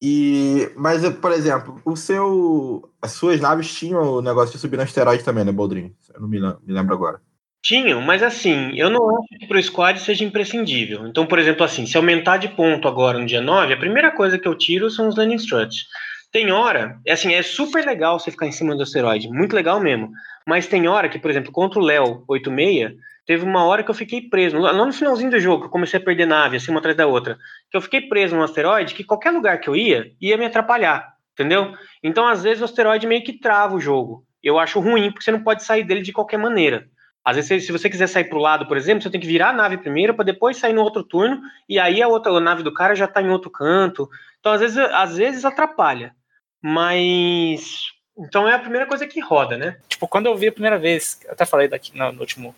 [0.06, 4.84] E, mas, por exemplo, o seu, as suas naves tinham o negócio de subir no
[4.84, 5.96] asteroide também, né, Boldrin?
[6.13, 7.22] Eu não me, me lembro agora.
[7.63, 11.08] Tinham, mas assim, eu não acho que para o squad seja imprescindível.
[11.08, 14.38] Então, por exemplo, assim, se aumentar de ponto agora no dia 9, a primeira coisa
[14.38, 15.86] que eu tiro são os landing struts.
[16.34, 19.80] Tem hora, é assim, é super legal você ficar em cima do asteroide, muito legal
[19.80, 20.12] mesmo.
[20.46, 22.92] Mas tem hora que, por exemplo, contra o Léo 86,
[23.26, 26.00] Teve uma hora que eu fiquei preso, lá no finalzinho do jogo, que eu comecei
[26.00, 27.38] a perder nave, assim, uma atrás da outra,
[27.72, 31.14] que eu fiquei preso num asteroide que qualquer lugar que eu ia, ia me atrapalhar,
[31.32, 31.74] entendeu?
[32.04, 34.26] Então, às vezes, o asteroide meio que trava o jogo.
[34.44, 36.86] Eu acho ruim, porque você não pode sair dele de qualquer maneira.
[37.24, 39.50] Às vezes, se você quiser sair para o lado, por exemplo, você tem que virar
[39.50, 42.64] a nave primeiro para depois sair no outro turno, e aí a outra a nave
[42.64, 44.10] do cara já está em outro canto.
[44.42, 46.14] Então, às vezes, às vezes atrapalha.
[46.62, 47.94] Mas.
[48.18, 49.78] Então é a primeira coisa que roda, né?
[49.88, 52.54] Tipo, quando eu vi a primeira vez, até falei daqui no, no último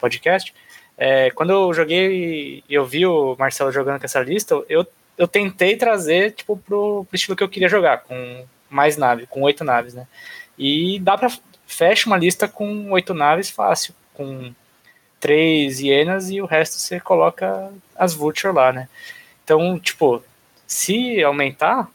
[0.00, 0.54] podcast,
[0.96, 4.86] é, quando eu joguei e eu vi o Marcelo jogando com essa lista, eu,
[5.16, 9.42] eu tentei trazer tipo, pro, pro estilo que eu queria jogar, com mais naves, com
[9.42, 10.06] oito naves, né?
[10.58, 11.30] E dá pra.
[11.66, 14.52] Fecha uma lista com oito naves fácil, com
[15.20, 18.88] três hienas e o resto você coloca as Vulture lá, né?
[19.44, 20.22] Então, tipo,
[20.66, 21.88] se aumentar,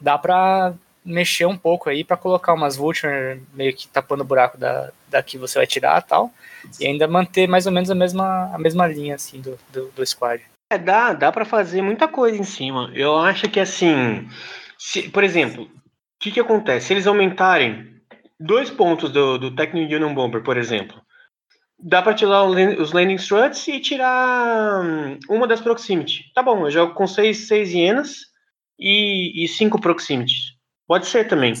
[0.00, 0.74] dá pra
[1.08, 5.22] mexer um pouco aí para colocar umas Vulture meio que tapando o buraco da, da
[5.22, 6.32] que você vai tirar tal,
[6.78, 10.06] e ainda manter mais ou menos a mesma, a mesma linha assim do, do, do
[10.06, 10.42] squad.
[10.70, 12.90] É, dá, dá para fazer muita coisa em cima.
[12.94, 14.28] Eu acho que assim,
[14.78, 15.68] se, por exemplo, o
[16.20, 16.86] que, que acontece?
[16.86, 17.98] Se eles aumentarem
[18.38, 21.00] dois pontos do, do Technic Union Bomber, por exemplo,
[21.78, 26.30] dá pra tirar os landing struts e tirar hum, uma das proximity.
[26.34, 28.28] Tá bom, eu jogo com seis, seis hienas
[28.78, 30.57] e, cinco proximity.
[30.88, 31.52] Pode ser também.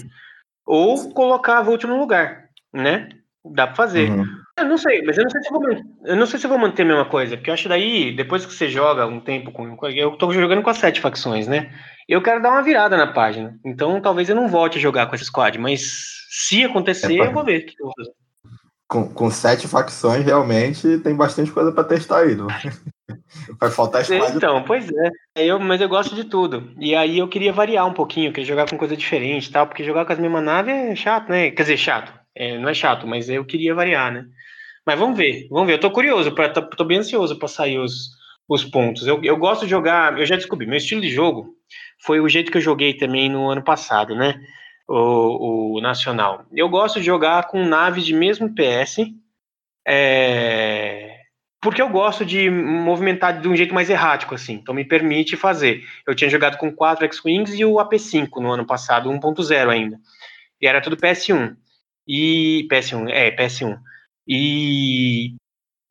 [0.66, 3.10] Ou colocar a Vult no lugar, né?
[3.44, 4.10] Dá pra fazer.
[4.10, 4.26] Uhum.
[4.58, 5.70] Eu não sei, mas eu não sei se eu vou,
[6.04, 8.52] eu não sei se vou manter a mesma coisa, porque eu acho daí, depois que
[8.52, 9.78] você joga um tempo com.
[9.94, 11.72] Eu tô jogando com as sete facções, né?
[12.08, 13.56] Eu quero dar uma virada na página.
[13.64, 17.32] Então talvez eu não volte a jogar com esse squad, mas se acontecer, é eu
[17.32, 18.18] vou ver o que eu vou fazer
[18.88, 22.34] com, com sete facções, realmente tem bastante coisa para testar aí.
[22.34, 22.48] Não?
[23.60, 24.36] Vai faltar espaço.
[24.36, 25.10] Então, pois é.
[25.36, 26.72] Eu, mas eu gosto de tudo.
[26.78, 30.04] E aí eu queria variar um pouquinho, queria jogar com coisa diferente tal, porque jogar
[30.04, 31.50] com as mesmas naves é chato, né?
[31.50, 32.12] Quer dizer, chato.
[32.34, 34.24] É, não é chato, mas eu queria variar, né?
[34.86, 35.74] Mas vamos ver, vamos ver.
[35.74, 38.10] Eu tô curioso, pra, tô, tô bem ansioso para sair os,
[38.48, 39.06] os pontos.
[39.06, 41.54] Eu, eu gosto de jogar, eu já descobri, meu estilo de jogo
[42.04, 44.40] foi o jeito que eu joguei também no ano passado, né?
[44.88, 46.46] o, o Nacional.
[46.52, 48.98] Eu gosto de jogar com naves de mesmo PS,
[49.86, 51.17] é,
[51.60, 55.82] porque eu gosto de movimentar de um jeito mais errático, assim, então me permite fazer.
[56.06, 59.98] Eu tinha jogado com 4 X-Wings e o AP5 no ano passado, 1.0 ainda,
[60.60, 61.56] e era tudo PS1.
[62.06, 63.78] E PS1, é, PS1.
[64.26, 65.34] E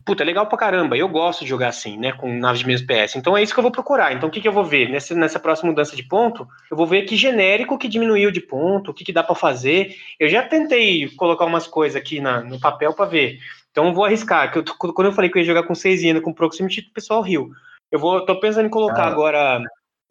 [0.08, 0.97] puta, é legal pra caramba.
[0.97, 2.13] Eu gosto de jogar assim, né?
[2.13, 3.17] Com naves de mesmo PS.
[3.17, 4.13] Então é isso que eu vou procurar.
[4.13, 4.89] Então o que, que eu vou ver?
[4.89, 8.91] Nessa, nessa próxima mudança de ponto, eu vou ver que genérico que diminuiu de ponto,
[8.91, 9.93] o que, que dá para fazer.
[10.17, 13.39] Eu já tentei colocar umas coisas aqui na, no papel para ver.
[13.78, 14.52] Então eu vou arriscar.
[14.52, 16.82] Que eu, quando eu falei que eu ia jogar com 6 e ainda com Proximity,
[16.90, 17.52] o pessoal riu.
[17.92, 19.08] Eu vou, tô pensando em colocar ah.
[19.08, 19.62] agora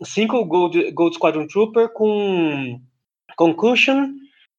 [0.01, 2.81] 5 Gold, Gold Squadron Trooper com
[3.37, 4.07] Concussion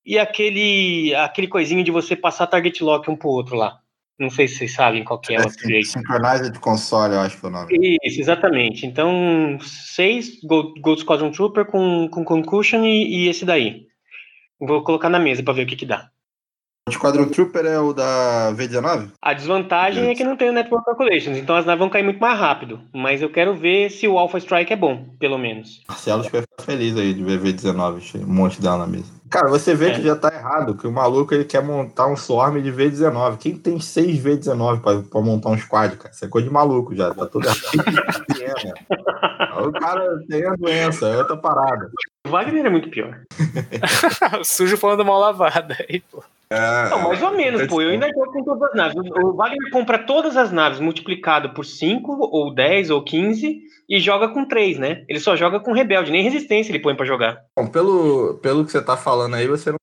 [0.06, 3.80] e aquele, aquele coisinho de você passar target lock um pro outro lá.
[4.20, 5.88] Não sei se vocês sabem qual que é, é o upgrade.
[5.88, 7.98] Synchronizer console, eu acho que é o nome.
[8.04, 8.86] Isso, exatamente.
[8.86, 13.88] Então, seis Gold, Gold Squadron Trooper com, com Concussion e, e esse daí.
[14.60, 16.10] Vou colocar na mesa para ver o que que dá.
[16.88, 19.10] O Squadron Trooper é o da V19?
[19.22, 22.22] A desvantagem é que não tem o Network Calculations, então as naves vão cair muito
[22.22, 22.80] mais rápido.
[22.94, 25.84] Mas eu quero ver se o Alpha Strike é bom, pelo menos.
[25.86, 29.12] Marcelo vai ficar feliz aí de ver V19, um monte dela na mesa.
[29.30, 29.96] Cara, você vê é.
[29.96, 33.38] que já tá errado, que o maluco ele quer montar um swarm de V19.
[33.38, 36.14] Quem tem 6 V19 pra, pra montar um squad, cara?
[36.14, 37.60] Isso é coisa de maluco já, tá tudo errado.
[39.68, 41.92] o cara tem a doença, é outra parada.
[42.26, 43.20] O Wagner é muito pior.
[44.46, 46.24] Sujo falando mal lavada aí, pô.
[46.50, 47.82] É, não, mais ou menos, pô.
[47.82, 48.96] Eu ainda jogo com todas as naves.
[48.96, 54.30] O Wagner compra todas as naves multiplicado por 5, ou 10, ou 15, e joga
[54.30, 55.04] com 3, né?
[55.10, 57.42] Ele só joga com rebelde, nem resistência ele põe para jogar.
[57.56, 59.78] Bom, pelo, pelo que você tá falando aí, você não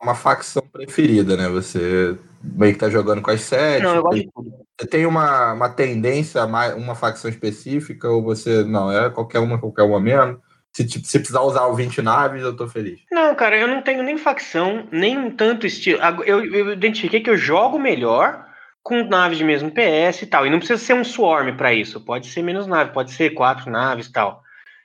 [0.00, 1.48] é uma facção preferida, né?
[1.48, 3.82] Você meio que tá jogando com as 7.
[3.82, 4.52] Não, eu gosto de tudo.
[4.78, 8.64] Você tem uma, uma tendência uma facção específica, ou você.
[8.64, 10.40] Não, é qualquer uma, qualquer uma mesmo?
[10.74, 13.00] Se, tipo, se precisar usar o 20 naves, eu tô feliz.
[13.10, 16.00] Não, cara, eu não tenho nem facção, nem um tanto estilo.
[16.24, 18.44] Eu, eu identifiquei que eu jogo melhor
[18.82, 20.44] com naves de mesmo PS e tal.
[20.44, 22.00] E não precisa ser um swarm para isso.
[22.00, 24.42] Pode ser menos nave, pode ser quatro naves e tal.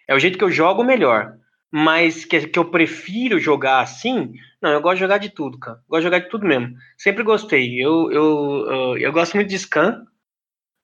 [0.07, 1.33] É o jeito que eu jogo melhor.
[1.71, 5.79] Mas que, que eu prefiro jogar assim, não, eu gosto de jogar de tudo, cara.
[5.87, 6.75] Gosto de jogar de tudo mesmo.
[6.97, 7.83] Sempre gostei.
[7.83, 10.03] Eu, eu, eu, eu gosto muito de scan.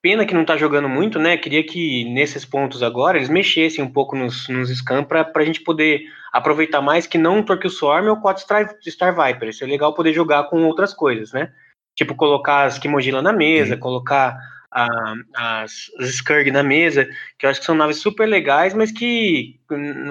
[0.06, 1.36] Pena que não tá jogando muito, né?
[1.36, 5.62] Queria que nesses pontos agora eles mexessem um pouco nos, nos scam pra, pra gente
[5.62, 9.48] poder aproveitar mais que não um Torque Swarm ou 4 Star, Star Viper.
[9.48, 11.50] Isso é legal poder jogar com outras coisas, né?
[11.96, 13.80] Tipo, colocar as Kimojila na mesa, Sim.
[13.80, 14.38] colocar
[14.70, 14.86] a,
[15.34, 19.58] as, as Skurg na mesa, que eu acho que são naves super legais, mas que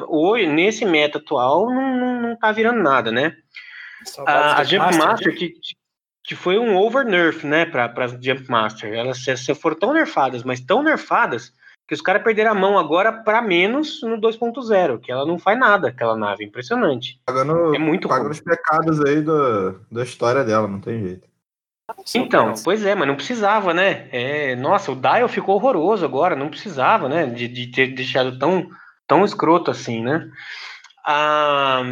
[0.10, 3.34] hoje, nesse meta atual, não, não, não tá virando nada, né?
[4.28, 5.54] A, a Jump Master, Master que,
[6.26, 8.94] que foi um over nerf, né, para as Jump Master.
[8.94, 11.54] Elas se foram tão nerfadas, mas tão nerfadas
[11.88, 15.58] que os caras perderam a mão agora para menos no 2.0, que ela não faz
[15.60, 17.20] nada, aquela nave, impressionante.
[17.28, 21.28] Pagando, é muito pagando os pecados aí do, da história dela, não tem jeito.
[22.16, 24.10] Então, pois é, mas não precisava, né?
[24.12, 27.28] É, nossa, o Dial ficou horroroso agora, não precisava, né?
[27.28, 28.68] De, de ter deixado tão,
[29.08, 30.28] tão escroto assim, né?
[31.06, 31.84] Ah,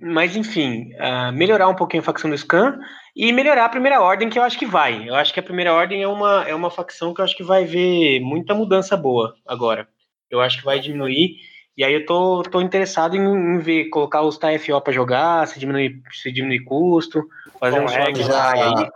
[0.00, 2.76] mas enfim, ah, melhorar um pouquinho a facção do Scan
[3.18, 5.08] e melhorar a primeira ordem, que eu acho que vai.
[5.08, 7.42] Eu acho que a primeira ordem é uma, é uma facção que eu acho que
[7.42, 9.88] vai ver muita mudança boa agora.
[10.30, 11.34] Eu acho que vai diminuir.
[11.76, 15.58] E aí eu tô, tô interessado em, em ver, colocar os TFO para jogar, se
[15.58, 17.26] diminuir, se diminuir custo,
[17.58, 18.88] fazer Bom, um é, já, aí.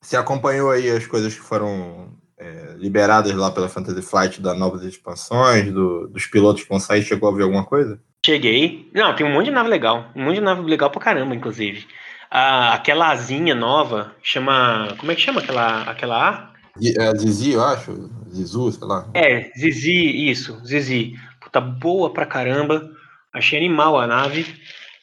[0.00, 4.82] Você acompanhou aí as coisas que foram é, liberadas lá pela Fantasy Flight das novas
[4.84, 7.02] expansões, do, dos pilotos que vão sair?
[7.02, 8.00] Chegou a ver alguma coisa?
[8.24, 8.90] Cheguei.
[8.94, 10.06] Não, tem um monte de nave legal.
[10.16, 11.86] Um monte de nave legal pra caramba, inclusive.
[12.30, 14.94] Ah, aquela asinha nova, chama.
[14.98, 16.48] Como é que chama aquela, aquela A?
[16.82, 18.10] É Zizi, eu acho.
[18.30, 19.08] Zizu, sei lá.
[19.14, 21.14] É, Zizi, isso, Zizi.
[21.40, 22.88] Puta, boa pra caramba.
[23.32, 24.46] Achei animal a nave.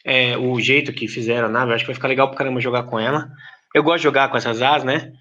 [0.03, 2.83] É, o jeito que fizeram a nave, acho que vai ficar legal pra caramba jogar
[2.83, 3.29] com ela.
[3.73, 5.11] Eu gosto de jogar com essas as, né?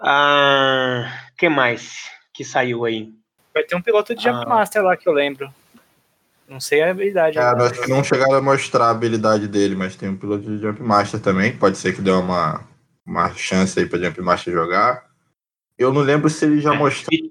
[0.00, 3.10] Ah, que mais que saiu aí?
[3.52, 4.48] Vai ter um piloto de Jump Ah.
[4.48, 5.52] Master lá que eu lembro.
[6.48, 7.38] Não sei a habilidade.
[7.38, 7.70] É, agora.
[7.70, 10.82] acho que não chegaram a mostrar a habilidade dele, mas tem um piloto de Jump
[10.82, 12.64] Master também, que pode ser que dê uma,
[13.06, 15.04] uma chance aí pra Jump Master jogar.
[15.78, 17.30] Eu não lembro se ele já mostrou E-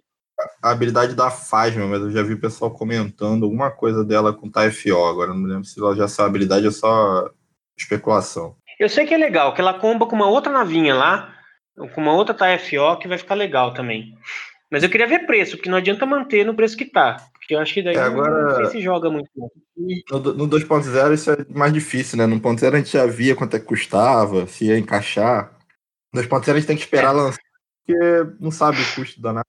[0.62, 4.52] a habilidade da Fasma, mas eu já vi o pessoal comentando alguma coisa dela com
[4.52, 5.06] TFO.
[5.08, 7.28] Agora não lembro se ela já sabe a habilidade ou só
[7.76, 8.56] especulação.
[8.80, 11.34] Eu sei que é legal, que ela comba com uma outra navinha lá,
[11.76, 14.16] com uma outra TFO, que vai ficar legal também.
[14.72, 17.18] Mas eu queria ver preço, porque não adianta manter no preço que tá.
[17.48, 19.30] Porque eu acho que daí É, agora- não sei se joga muito.
[19.34, 19.50] não.
[20.12, 22.26] No, no 2.0 isso é mais difícil, né?
[22.26, 25.58] No 1.0 a gente já via quanto é que custava, se ia encaixar.
[26.14, 27.40] No 2.0 a gente tem que esperar lançar,
[27.86, 29.46] porque não sabe o custo da nave.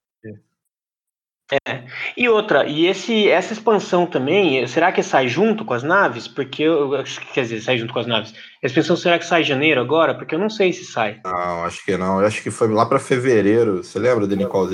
[2.16, 6.28] E outra, e esse, essa expansão também, será que sai junto com as naves?
[6.28, 6.90] Porque eu,
[7.34, 8.32] quer dizer, sai junto com as naves.
[8.62, 10.14] A expansão será que sai em janeiro agora?
[10.14, 11.20] Porque eu não sei se sai.
[11.24, 12.20] Não, acho que não.
[12.20, 13.78] Eu acho que foi lá pra fevereiro.
[13.82, 14.68] Você lembra em qual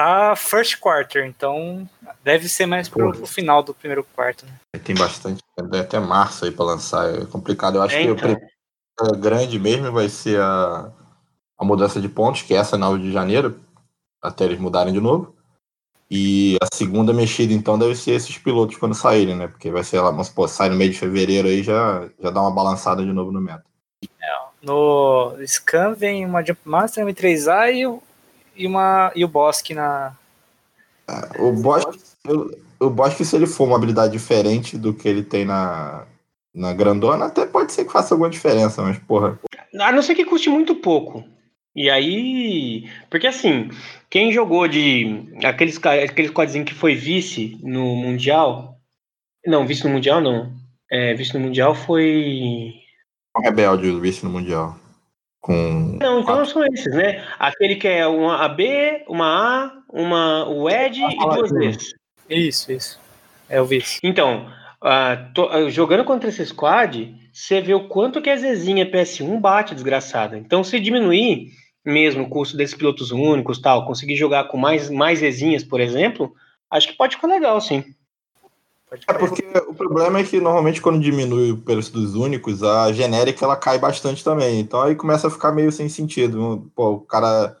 [0.00, 1.86] Tá first quarter, então
[2.24, 4.46] deve ser mais pro, pro final do primeiro quarto.
[4.46, 4.80] Né?
[4.82, 5.42] Tem bastante.
[5.70, 7.14] Tem até março aí pra lançar.
[7.14, 7.74] É complicado.
[7.76, 8.34] Eu acho É, que o então.
[8.96, 10.90] primeiro grande mesmo vai ser a,
[11.58, 13.60] a mudança de pontos, que é essa 9 de janeiro,
[14.22, 15.36] até eles mudarem de novo.
[16.10, 19.48] E a segunda mexida, então, deve ser esses pilotos quando saírem, né?
[19.48, 22.40] Porque vai ser lá, vamos supor, sai no meio de fevereiro aí, já, já dá
[22.40, 23.62] uma balançada de novo no meta.
[24.62, 28.02] No Scan vem uma Jump Master, M3A e, o-
[28.56, 30.16] e, uma, e o Bosque na.
[31.38, 31.98] O Bosque,
[32.78, 36.06] o Bosque, se ele for uma habilidade diferente do que ele tem na,
[36.54, 39.38] na grandona, até pode ser que faça alguma diferença, mas, porra,
[39.80, 41.24] A não ser que custe muito pouco.
[41.74, 42.88] E aí.
[43.08, 43.70] Porque assim,
[44.08, 45.28] quem jogou de.
[45.44, 48.76] Aqueles, ca- aquele quadrinho que foi vice no Mundial.
[49.46, 50.52] Não, vice no Mundial não.
[50.90, 52.74] É, vice no Mundial foi.
[53.36, 54.76] rebelde o vice no Mundial.
[55.40, 55.96] Com.
[56.00, 57.24] Não, então são esses, né?
[57.38, 61.50] Aquele que é uma AB, uma A, uma o Ed e duas.
[61.50, 61.94] Ds.
[62.28, 63.00] Isso, isso.
[63.48, 63.98] É o vice.
[64.02, 64.50] Então,
[64.82, 69.40] ah, to- ah, jogando contra esse squad, você vê o quanto que a Zezinha PS1
[69.40, 70.36] bate, desgraçada.
[70.36, 71.48] Então, se diminuir
[71.84, 76.32] mesmo o custo desses pilotos únicos tal, conseguir jogar com mais, mais Zezinhas, por exemplo,
[76.70, 77.82] acho que pode ficar legal, sim.
[79.06, 83.44] É porque o problema é que normalmente quando diminui o preço dos únicos, a genérica
[83.44, 84.58] ela cai bastante também.
[84.58, 86.70] Então aí começa a ficar meio sem sentido.
[86.74, 87.56] Pô, o cara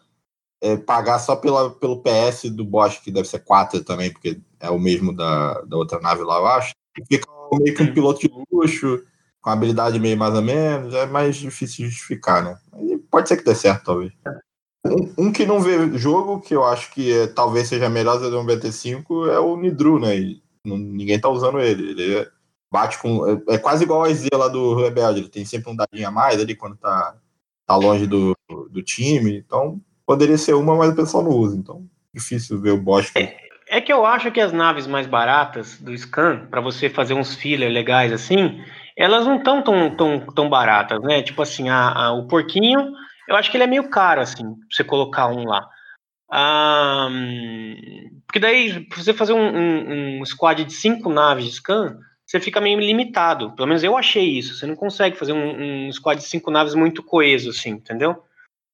[0.60, 4.70] é, pagar só pela, pelo PS do Bosch, que deve ser 4 também, porque é
[4.70, 6.74] o mesmo da, da outra nave lá, eu acho.
[6.98, 9.02] E Fica meio que um piloto de luxo,
[9.40, 12.58] com habilidade meio mais ou menos, é mais difícil de justificar, né?
[12.72, 14.12] Mas pode ser que dê certo, talvez.
[14.84, 18.38] Um, um que não vê jogo, que eu acho que é, talvez seja melhor do
[18.38, 20.16] um BT5, é o Nidru, né?
[20.18, 21.90] E não- ninguém tá usando ele.
[21.90, 22.28] Ele é-
[22.72, 23.26] bate com.
[23.26, 25.20] É, é quase igual a Z lá do Rebelde.
[25.20, 27.16] Ele tem sempre um dadinho a mais ali quando tá,
[27.66, 28.34] tá longe do,
[28.70, 29.36] do time.
[29.38, 31.56] Então, poderia ser uma, mas o pessoal não usa.
[31.56, 33.12] Então, difícil ver o Bosch.
[33.68, 37.36] É que eu acho que as naves mais baratas do Scan, para você fazer uns
[37.36, 38.60] filler legais assim,
[38.96, 41.22] elas não estão tão, tão, tão baratas, né?
[41.22, 42.92] Tipo assim, a, a- o porquinho,
[43.28, 45.68] eu acho que ele é meio caro, assim, pra você colocar um lá.
[46.32, 51.52] Ah, hum, porque daí, pra você fazer um, um- um squad de cinco naves de
[51.54, 53.50] Scan, você fica meio limitado.
[53.56, 54.54] Pelo menos eu achei isso.
[54.54, 58.22] Você não consegue fazer um, um squad de cinco naves muito coeso, assim, entendeu?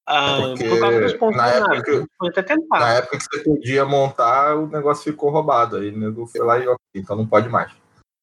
[0.07, 1.83] Ah, É por causa dos pontos na época nave.
[1.83, 2.79] que- Pode até tentar.
[2.79, 5.77] Na época que você podia montar, o negócio ficou roubado.
[5.77, 7.71] Aí o nego foi lá e ok, então não pode mais.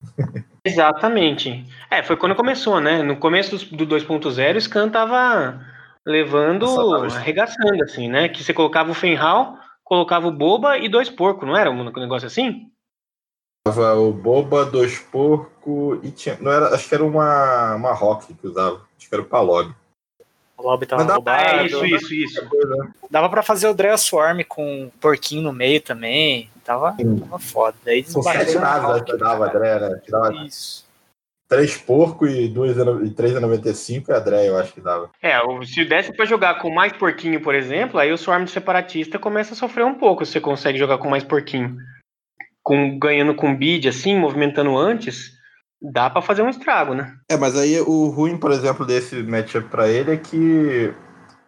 [0.64, 1.66] Exatamente.
[1.90, 3.02] É, foi quando começou, né?
[3.02, 5.60] No começo do, do 2.0, o Scan tava
[6.06, 8.28] levando, Nossa, arregaçando, assim, né?
[8.28, 12.26] Que você colocava o Fenhal, colocava o Boba e dois porcos, não era um negócio
[12.26, 12.70] assim?
[13.66, 16.36] Tava o Boba, dois porco e tinha.
[16.40, 18.82] Não era, acho que era uma, uma Rock que usava.
[18.98, 19.72] Acho que era o Palog.
[20.56, 21.42] O lobby tava Mas dá- roubado.
[21.42, 22.48] é, isso, isso, isso.
[23.10, 26.48] Dava pra fazer o Drea Swarm com um porquinho no meio também.
[26.64, 27.18] Tava, Sim.
[27.18, 27.76] tava foda.
[27.84, 30.00] Daí Com sete naves, dava, né?
[30.04, 30.83] Que dava Isso.
[31.48, 35.10] Três porco e, dois, e 3,95 é André, eu acho que dava.
[35.22, 39.18] É, o- se desse pra jogar com mais porquinho, por exemplo, aí o Swarm separatista
[39.18, 41.76] começa a sofrer um pouco se você consegue jogar com mais porquinho.
[42.62, 45.32] Com, ganhando com bid, assim, movimentando antes,
[45.80, 47.14] dá pra fazer um estrago, né?
[47.30, 50.92] É, mas aí o ruim, por exemplo, desse matchup pra ele é que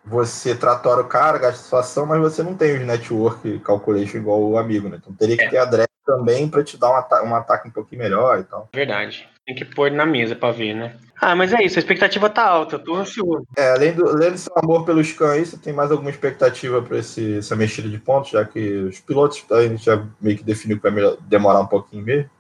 [0.05, 4.43] você tratora o cara, gasta sua ação, mas você não tem os network calculation igual
[4.43, 4.99] o amigo, né?
[5.01, 7.73] Então teria que ter a drag também pra te dar um, ata um ataque um
[7.73, 8.69] pouquinho melhor e tal.
[8.73, 9.29] Verdade.
[9.45, 10.97] Tem que pôr na mesa pra ver, né?
[11.21, 13.47] Ah, mas é isso, a expectativa tá alta, eu tô ansioso.
[13.57, 16.85] É, além do, além do seu amor pelo Scan aí, você tem mais alguma expectativa
[16.97, 20.79] esse, essa mexida de pontos, já que os pilotos a gente já meio que definiu
[20.81, 22.31] que vai demorar um pouquinho mesmo.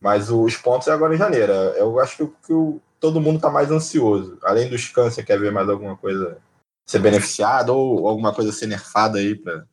[0.00, 1.52] Mas os pontos é agora em janeiro.
[1.52, 4.36] Eu acho que, que o- todo mundo tá mais ansioso.
[4.42, 6.38] Além do Scan, você quer ver mais alguma coisa
[6.88, 9.64] ser beneficiado ou alguma coisa ser nerfada aí pra,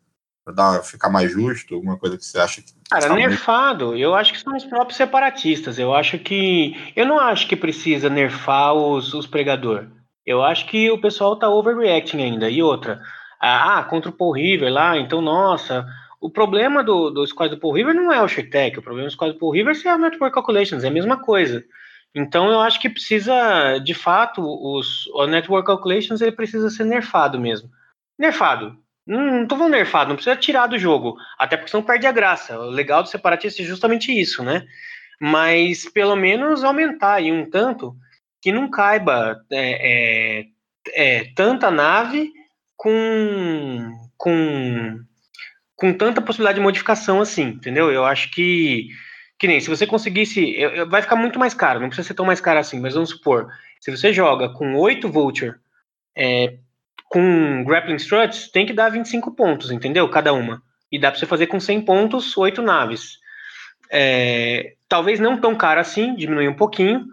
[0.49, 1.75] pra dar, ficar mais justo?
[1.75, 2.73] Alguma coisa que você acha que.
[2.89, 5.77] Cara, tá muito- nerfado, eu acho que são os próprios separatistas.
[5.77, 6.75] Eu acho que.
[6.95, 9.87] Eu não acho que precisa nerfar os, os pregador.
[10.25, 12.49] Eu acho que o pessoal tá overreacting ainda.
[12.49, 13.01] E outra,
[13.39, 15.85] ah, contra o Paul River lá, então, nossa.
[16.21, 19.11] O problema do, do squad do Paul River não é o Tech, o problema do
[19.11, 21.63] squad do Paul River é a Network Calculations, é a mesma coisa.
[22.13, 27.39] Então eu acho que precisa, de fato, os, o Network Calculations ele precisa ser nerfado
[27.39, 27.69] mesmo.
[28.17, 28.77] Nerfado.
[29.09, 31.17] Não, não tô falando nerfado, não precisa tirar do jogo.
[31.39, 32.59] Até porque senão perde a graça.
[32.59, 34.67] O legal do separatista é justamente isso, né?
[35.19, 37.95] Mas pelo menos aumentar aí um tanto
[38.39, 40.45] que não caiba é, é,
[40.93, 42.31] é, tanta nave
[42.77, 44.99] com, com,
[45.75, 47.91] com tanta possibilidade de modificação assim, entendeu?
[47.91, 48.89] Eu acho que,
[49.39, 50.55] que nem se você conseguisse.
[50.87, 53.47] Vai ficar muito mais caro, não precisa ser tão mais caro assim, mas vamos supor,
[53.81, 55.55] se você joga com 8 Vulture
[56.15, 56.59] é,
[57.09, 60.07] com Grappling Struts, tem que dar 25 pontos, entendeu?
[60.07, 60.61] Cada uma.
[60.91, 63.17] E dá pra você fazer com 100 pontos, 8 naves.
[63.91, 67.05] É, talvez não tão caro assim, diminuir um pouquinho,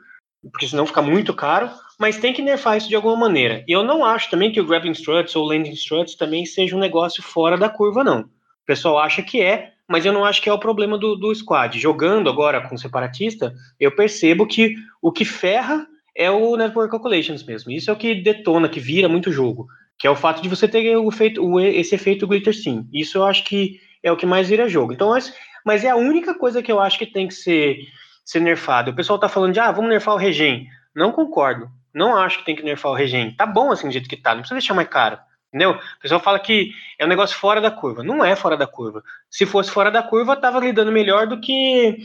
[0.52, 3.64] porque senão fica muito caro, mas tem que nerfar isso de alguma maneira.
[3.66, 6.80] E eu não acho também que o Grappling Struts ou Landing Struts também seja um
[6.80, 8.20] negócio fora da curva, não.
[8.20, 11.34] O pessoal acha que é, mas eu não acho que é o problema do, do
[11.34, 11.78] squad.
[11.78, 17.70] Jogando agora com separatista, eu percebo que o que ferra é o Network Calculations mesmo.
[17.70, 19.68] Isso é o que detona, que vira muito jogo.
[19.98, 22.88] Que é o fato de você ter o efeito, o, esse efeito Glitter Sim.
[22.92, 24.92] Isso eu acho que é o que mais vira jogo.
[24.92, 27.78] Então, mas, mas é a única coisa que eu acho que tem que ser,
[28.24, 28.90] ser nerfado.
[28.90, 30.66] O pessoal tá falando de, ah, vamos nerfar o Regen.
[30.94, 31.68] Não concordo.
[31.94, 33.34] Não acho que tem que nerfar o Regen.
[33.34, 35.18] Tá bom assim do jeito que tá, não precisa deixar mais caro.
[35.48, 35.72] Entendeu?
[35.72, 38.02] O pessoal fala que é um negócio fora da curva.
[38.02, 39.02] Não é fora da curva.
[39.30, 41.96] Se fosse fora da curva, tava lidando melhor do que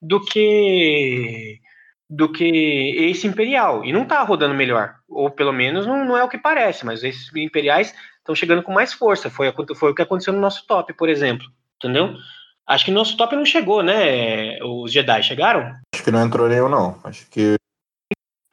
[0.00, 1.60] do que
[2.12, 2.44] do que
[3.08, 6.36] esse imperial e não tá rodando melhor, ou pelo menos não, não é o que
[6.36, 9.30] parece, mas esses imperiais estão chegando com mais força.
[9.30, 11.46] Foi, a- foi o que aconteceu no nosso top, por exemplo,
[11.76, 12.12] entendeu?
[12.66, 14.58] Acho que no nosso top não chegou, né?
[14.62, 15.72] Os Jedi chegaram?
[15.94, 16.98] Acho que não entrou nenhum, não.
[17.04, 17.54] Acho que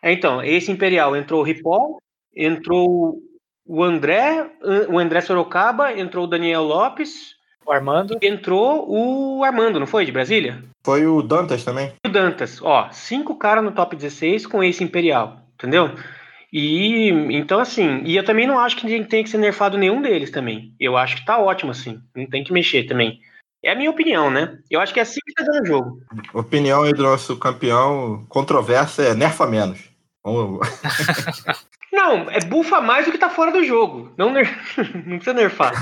[0.03, 1.97] É, então, esse Imperial entrou o Ripoll,
[2.35, 3.19] entrou
[3.65, 4.51] o André,
[4.87, 7.35] o André Sorocaba, entrou o Daniel Lopes,
[7.67, 8.17] O Armando.
[8.21, 10.05] entrou o Armando, não foi?
[10.05, 10.63] De Brasília?
[10.85, 11.91] foi o Dantas também.
[12.05, 15.91] O Dantas, ó, cinco caras no top 16 com esse Imperial, entendeu?
[16.53, 20.31] E então assim, e eu também não acho que tem que ser nerfado nenhum deles
[20.31, 20.73] também.
[20.79, 23.19] Eu acho que tá ótimo assim, não tem que mexer também.
[23.61, 24.57] É a minha opinião, né?
[24.71, 25.99] Eu acho que é assim que tá dando o jogo.
[26.33, 29.89] Opinião aí do nosso campeão, controversa é nerfa menos.
[30.23, 30.59] Vamos-
[31.91, 34.13] Não, é bufa mais do que tá fora do jogo.
[34.17, 34.47] Não, ner...
[35.05, 35.73] não precisa nerfar.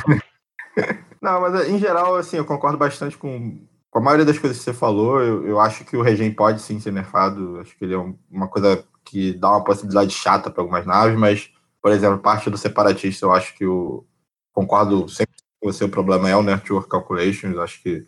[1.26, 3.60] Não, mas em geral, assim, eu concordo bastante com,
[3.90, 5.20] com a maioria das coisas que você falou.
[5.20, 7.60] Eu, eu acho que o Regen pode sim ser nerfado.
[7.60, 11.18] Acho que ele é um- uma coisa que dá uma possibilidade chata para algumas naves,
[11.18, 11.50] mas,
[11.82, 14.06] por exemplo, parte do separatista, eu acho que o.
[14.54, 17.58] Concordo sempre com você, o problema é o Network Calculations.
[17.58, 18.06] Acho que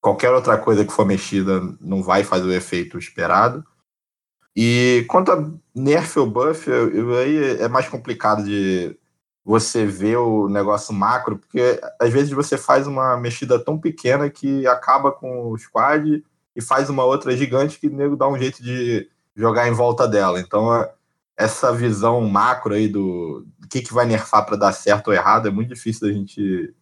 [0.00, 3.62] qualquer outra coisa que for mexida não vai fazer o efeito esperado.
[4.56, 8.96] E quanto a nerf ou buff, eu, eu- aí é mais complicado de
[9.44, 14.66] você ver o negócio macro, porque às vezes você faz uma mexida tão pequena que
[14.66, 16.24] acaba com o squad
[16.56, 20.08] e faz uma outra gigante que o nego dá um jeito de jogar em volta
[20.08, 20.40] dela.
[20.40, 20.90] Então, é-
[21.36, 25.48] essa visão macro aí do, do que, que vai nerfar para dar certo ou errado
[25.48, 26.72] é muito difícil da gente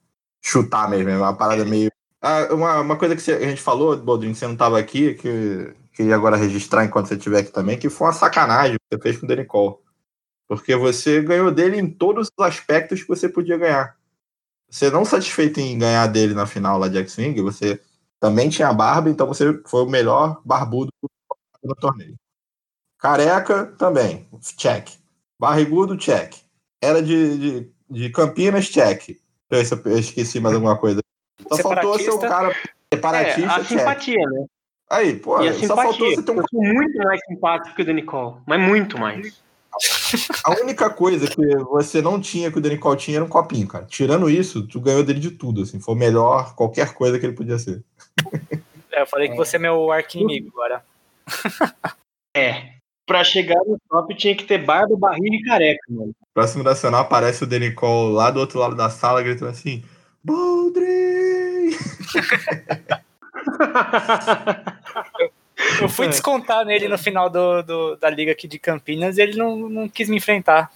[0.42, 1.08] chutar mesmo.
[1.10, 1.90] É uma parada meio.
[2.24, 5.74] Ah, uma, uma coisa que a gente falou, Baldwin, que você não estava aqui, que
[5.92, 9.18] queria agora registrar enquanto você estiver aqui também, que foi uma sacanagem que você fez
[9.18, 9.74] com o Danny Cole.
[10.48, 13.96] Porque você ganhou dele em todos os aspectos que você podia ganhar.
[14.68, 17.80] Você não satisfeito em ganhar dele na final lá de X-Wing, você
[18.18, 20.90] também tinha barba, então você foi o melhor barbudo
[21.62, 22.16] no torneio.
[22.98, 24.88] Careca também, check.
[25.38, 26.36] Barrigudo, check.
[26.80, 29.18] Era de, de, de Campinas, check.
[29.50, 31.00] Eu esqueci mais alguma coisa.
[31.48, 32.28] Só faltou ser o Separatista.
[32.28, 32.48] cara
[32.92, 33.68] É, separatista, a check.
[33.68, 34.46] simpatia, né?
[34.90, 36.16] Aí, pô, a só faltou simpatia.
[36.16, 39.42] você ter um Eu sou muito mais simpático que o Danny Cole, mas muito mais.
[40.44, 43.66] A única coisa que você não tinha que o Danny Cole tinha era um copinho,
[43.66, 43.86] cara.
[43.86, 45.80] Tirando isso, tu ganhou dele de tudo, assim.
[45.80, 47.82] Foi o melhor, qualquer coisa que ele podia ser.
[48.90, 50.84] É, eu falei que você é meu arqui-inimigo agora.
[52.34, 52.76] É.
[53.06, 56.14] Pra chegar no top tinha que ter barba, barriga e careca, mano.
[56.32, 59.84] Próximo nacional aparece o Danny Cole lá do outro lado da sala, gritando assim:
[60.24, 61.76] Boldrin!
[65.80, 66.08] Eu fui É.
[66.08, 69.88] descontar nele no final do, do- da liga aqui de Campinas e ele não, não
[69.88, 70.70] quis me enfrentar.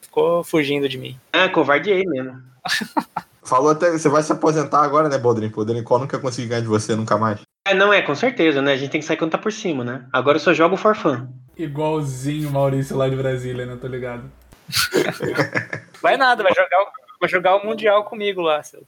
[0.00, 1.18] Ficou fugindo de mim.
[1.32, 2.40] ah, covardiei mesmo.
[3.44, 5.52] Falou até, você vai se aposentar agora, né, Boldrin?
[5.54, 7.40] O Danny Cole nunca conseguiu ganhar de você, nunca mais.
[7.64, 8.72] É, não é, com certeza, né?
[8.72, 10.04] A gente tem que sair quando tá por cima, né?
[10.12, 11.28] Agora eu só jogo for fun.
[11.56, 13.76] Igualzinho o Maurício lá de Brasília, né?
[13.80, 14.24] Tô ligado.
[16.02, 18.82] Vai nada, vai jogar, o- vai jogar o Mundial comigo lá, seu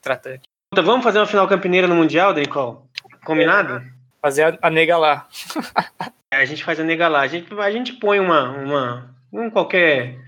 [0.00, 0.42] tratante.
[0.74, 2.86] Vamos fazer uma final campineira no Mundial, Denicol?
[3.24, 3.82] Combinado?
[4.22, 5.28] Fazer a, a nega lá.
[6.30, 7.20] É, A gente faz a nega lá.
[7.20, 10.18] A gente, a gente põe uma, uma um qualquer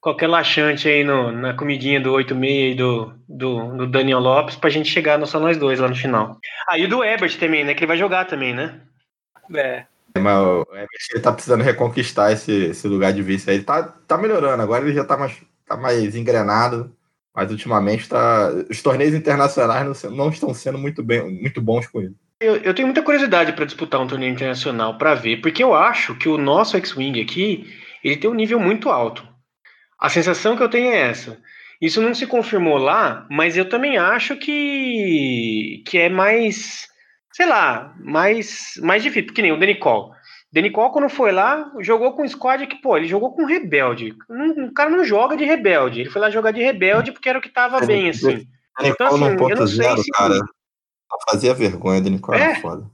[0.00, 4.70] qualquer laxante aí no, na comidinha do 86 e do, do, do Daniel Lopes pra
[4.70, 6.38] gente chegar no só nós dois lá no final.
[6.68, 7.74] Aí o do Ebert também, né?
[7.74, 8.80] Que ele vai jogar também, né?
[9.54, 9.84] É.
[10.18, 13.56] Mas o Everton, ele tá precisando reconquistar esse, esse lugar de vice aí.
[13.56, 16.94] Ele tá, tá melhorando, agora ele já tá mais, tá mais engrenado.
[17.34, 18.50] Mas ultimamente tá.
[18.68, 22.14] Os torneios internacionais não, não estão sendo muito, bem, muito bons com ele.
[22.40, 26.14] Eu, eu tenho muita curiosidade pra disputar um torneio internacional pra ver, porque eu acho
[26.16, 27.66] que o nosso X-Wing aqui,
[28.02, 29.28] ele tem um nível muito alto.
[29.98, 31.38] A sensação que eu tenho é essa.
[31.80, 36.86] Isso não se confirmou lá, mas eu também acho que, que é mais,
[37.32, 39.26] sei lá, mais, mais difícil.
[39.26, 40.12] Porque nem o Denicol.
[40.52, 44.14] Denicol, quando foi lá, jogou com um squad que, pô, ele jogou com rebelde.
[44.28, 46.00] Não- O cara não joga de rebelde.
[46.00, 48.46] Ele foi lá jogar de rebelde porque era o que tava bem, assim.
[48.80, 50.38] Então, Nicole assim, eu não sei 1.0, se- cara.
[51.28, 52.52] Fazia vergonha do Nicole, É.
[52.52, 52.86] é foda.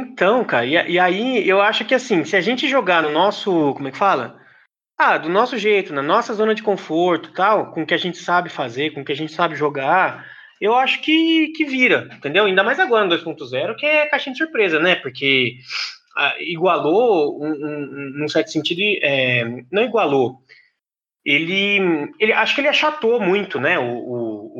[0.00, 3.72] Então, cara, e, e aí eu acho que assim, se a gente jogar no nosso,
[3.74, 4.38] como é que fala?
[4.98, 8.18] Ah, do nosso jeito, na nossa zona de conforto, tal, com o que a gente
[8.18, 10.26] sabe fazer, com o que a gente sabe jogar,
[10.60, 12.46] eu acho que, que vira, entendeu?
[12.46, 14.94] Ainda mais agora no 2.0, que é caixinha de surpresa, né?
[14.96, 15.56] Porque
[16.16, 20.38] ah, igualou, um, um, um- num certo sentido, é, não igualou.
[21.24, 23.78] Ele, ele, acho que ele achatou muito, né?
[23.78, 24.52] O, o-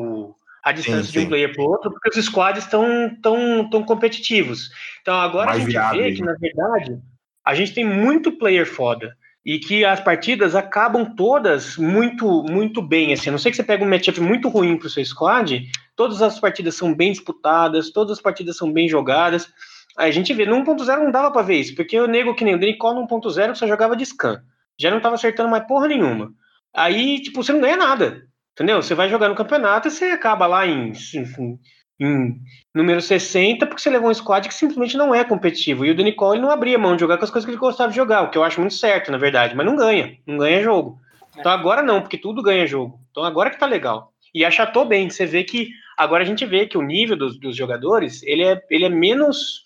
[0.66, 1.26] a distância de sim.
[1.26, 4.68] um player para o outro, porque os squads estão tão, tão competitivos.
[5.00, 6.32] Então agora Mais a gente vê viáveis, que, né?
[6.32, 6.98] na verdade,
[7.44, 9.16] a gente tem muito player foda.
[9.44, 13.12] E que as partidas acabam todas muito muito bem.
[13.12, 16.20] Assim, a não sei que você pega um matchup muito ruim pro seu squad, todas
[16.20, 19.48] as partidas são bem disputadas, todas as partidas são bem jogadas.
[19.96, 22.42] Aí a gente vê, no 1.0 não dava pra ver isso, porque eu nego que
[22.42, 24.42] nem o Denicol no 1.0 só jogava de scan.
[24.76, 26.32] Já não tava acertando mais porra nenhuma.
[26.74, 28.26] Aí, tipo, você não ganha nada.
[28.56, 28.80] Entendeu?
[28.80, 31.58] Você vai jogar no campeonato e você acaba lá em, em,
[32.00, 32.40] em
[32.74, 35.84] número 60 porque você levou um squad que simplesmente não é competitivo.
[35.84, 37.90] E o Denicol ele não abria mão de jogar com as coisas que ele gostava
[37.90, 40.16] de jogar, o que eu acho muito certo, na verdade, mas não ganha.
[40.26, 40.98] Não ganha jogo.
[41.38, 42.98] Então agora não, porque tudo ganha jogo.
[43.10, 44.10] Então agora que tá legal.
[44.34, 45.10] E achatou bem.
[45.10, 48.58] Você vê que agora a gente vê que o nível dos, dos jogadores ele é,
[48.70, 49.64] ele é menos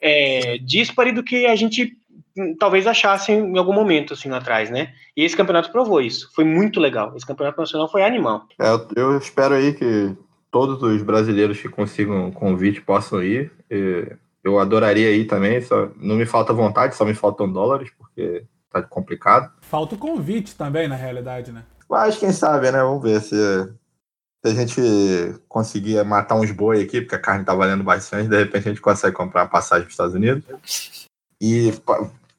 [0.00, 0.58] é,
[1.12, 1.92] do que a gente
[2.58, 4.92] talvez achasse em algum momento assim lá atrás, né?
[5.16, 6.30] E esse campeonato provou isso.
[6.34, 7.14] Foi muito legal.
[7.16, 8.46] Esse campeonato nacional foi animal.
[8.58, 10.16] É, eu, espero aí que
[10.50, 13.52] todos os brasileiros que consigam convite possam ir.
[13.70, 14.10] E
[14.42, 18.82] eu adoraria ir também, só não me falta vontade, só me faltam dólares, porque tá
[18.82, 19.52] complicado.
[19.60, 21.64] Falta o convite também, na realidade, né?
[21.88, 22.82] Mas quem sabe, né?
[22.82, 27.54] Vamos ver se, se a gente conseguir matar uns boi aqui, porque a carne tá
[27.54, 30.44] valendo bastante, de repente a gente consegue comprar uma passagem para os Estados Unidos.
[31.40, 31.72] E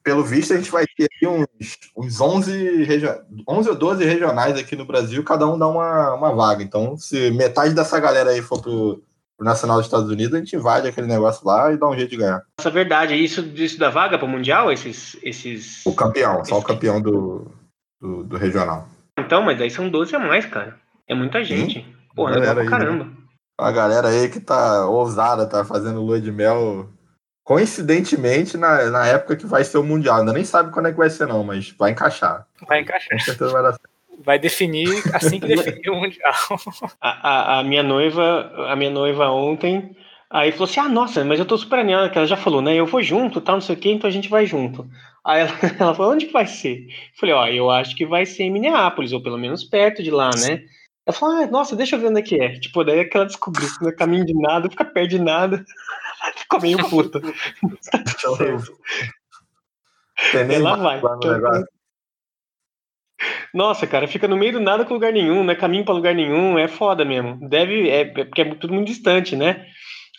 [0.02, 1.46] pelo visto a gente vai ter aí uns,
[1.96, 6.34] uns 11, regio- 11 ou 12 regionais aqui no Brasil, cada um dá uma, uma
[6.34, 6.62] vaga.
[6.62, 9.02] Então, se metade dessa galera aí for pro,
[9.36, 12.10] pro Nacional dos Estados Unidos, a gente invade aquele negócio lá e dá um jeito
[12.10, 12.42] de ganhar.
[12.58, 13.14] Nossa, é verdade.
[13.14, 15.84] Isso, isso da vaga para o Mundial, esses, esses.
[15.84, 17.50] O campeão, só o campeão do,
[18.00, 18.88] do, do regional.
[19.18, 20.76] Então, mas aí são 12 a mais, cara.
[21.06, 21.86] É muita gente.
[22.14, 22.98] Porra, Galera legal pra aí, né?
[22.98, 23.20] caramba.
[23.58, 26.88] A galera aí que tá ousada, tá fazendo lua de mel,
[27.50, 30.20] coincidentemente, na, na época que vai ser o Mundial.
[30.20, 32.46] Ainda nem sabe quando é que vai ser, não, mas vai encaixar.
[32.68, 33.10] Vai encaixar.
[33.10, 33.90] Com certeza vai dar certo.
[34.24, 36.32] Vai definir assim que definir o Mundial.
[37.00, 39.96] A, a, a minha noiva, a minha noiva ontem,
[40.30, 42.76] aí falou assim: ah, nossa, mas eu tô super animada, que ela já falou, né?
[42.76, 44.88] Eu vou junto, tal, não sei o quê, então a gente vai junto.
[45.24, 46.86] Aí ela, ela falou, onde que vai ser?
[46.86, 50.10] Eu falei, ó, eu acho que vai ser em Minneapolis, ou pelo menos perto de
[50.12, 50.62] lá, né?
[51.04, 52.60] Ela falou, ah, nossa, deixa eu ver onde é que é.
[52.60, 55.18] Tipo, daí é que ela descobriu que não é caminho de nada, fica perto de
[55.18, 55.64] nada.
[56.36, 57.20] Ficou meio puta.
[60.32, 61.00] Tem nem Ela vai.
[61.00, 61.66] lá no negócio.
[63.52, 66.14] Nossa, cara, fica no meio do nada com lugar nenhum, não é caminho pra lugar
[66.14, 67.36] nenhum, é foda mesmo.
[67.48, 69.66] Deve, é, é porque é tudo muito distante, né?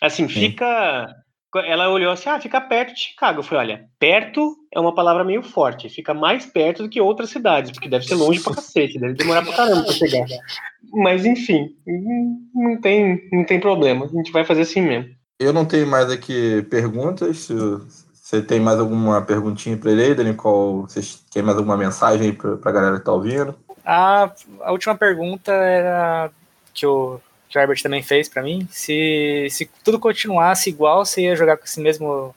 [0.00, 1.08] Assim, fica.
[1.54, 3.40] Ela olhou assim, ah, fica perto de Chicago.
[3.40, 7.28] Eu falei, olha, perto é uma palavra meio forte, fica mais perto do que outras
[7.28, 10.26] cidades, porque deve ser longe pra cacete, deve demorar pra caramba pra chegar.
[10.94, 11.68] Mas enfim,
[12.54, 15.14] não tem, não tem problema, a gente vai fazer assim mesmo.
[15.42, 17.38] Eu não tenho mais aqui perguntas.
[17.38, 17.54] Se
[18.12, 20.34] você tem mais alguma perguntinha para ele aí, Dani?
[20.34, 23.54] Qual, vocês têm mais alguma mensagem aí pra, pra galera que tá ouvindo?
[23.84, 24.30] A,
[24.60, 26.30] a última pergunta era
[26.72, 28.66] que o, que o Herbert também fez pra mim.
[28.70, 32.34] Se, se tudo continuasse igual, você ia jogar com esse mesmo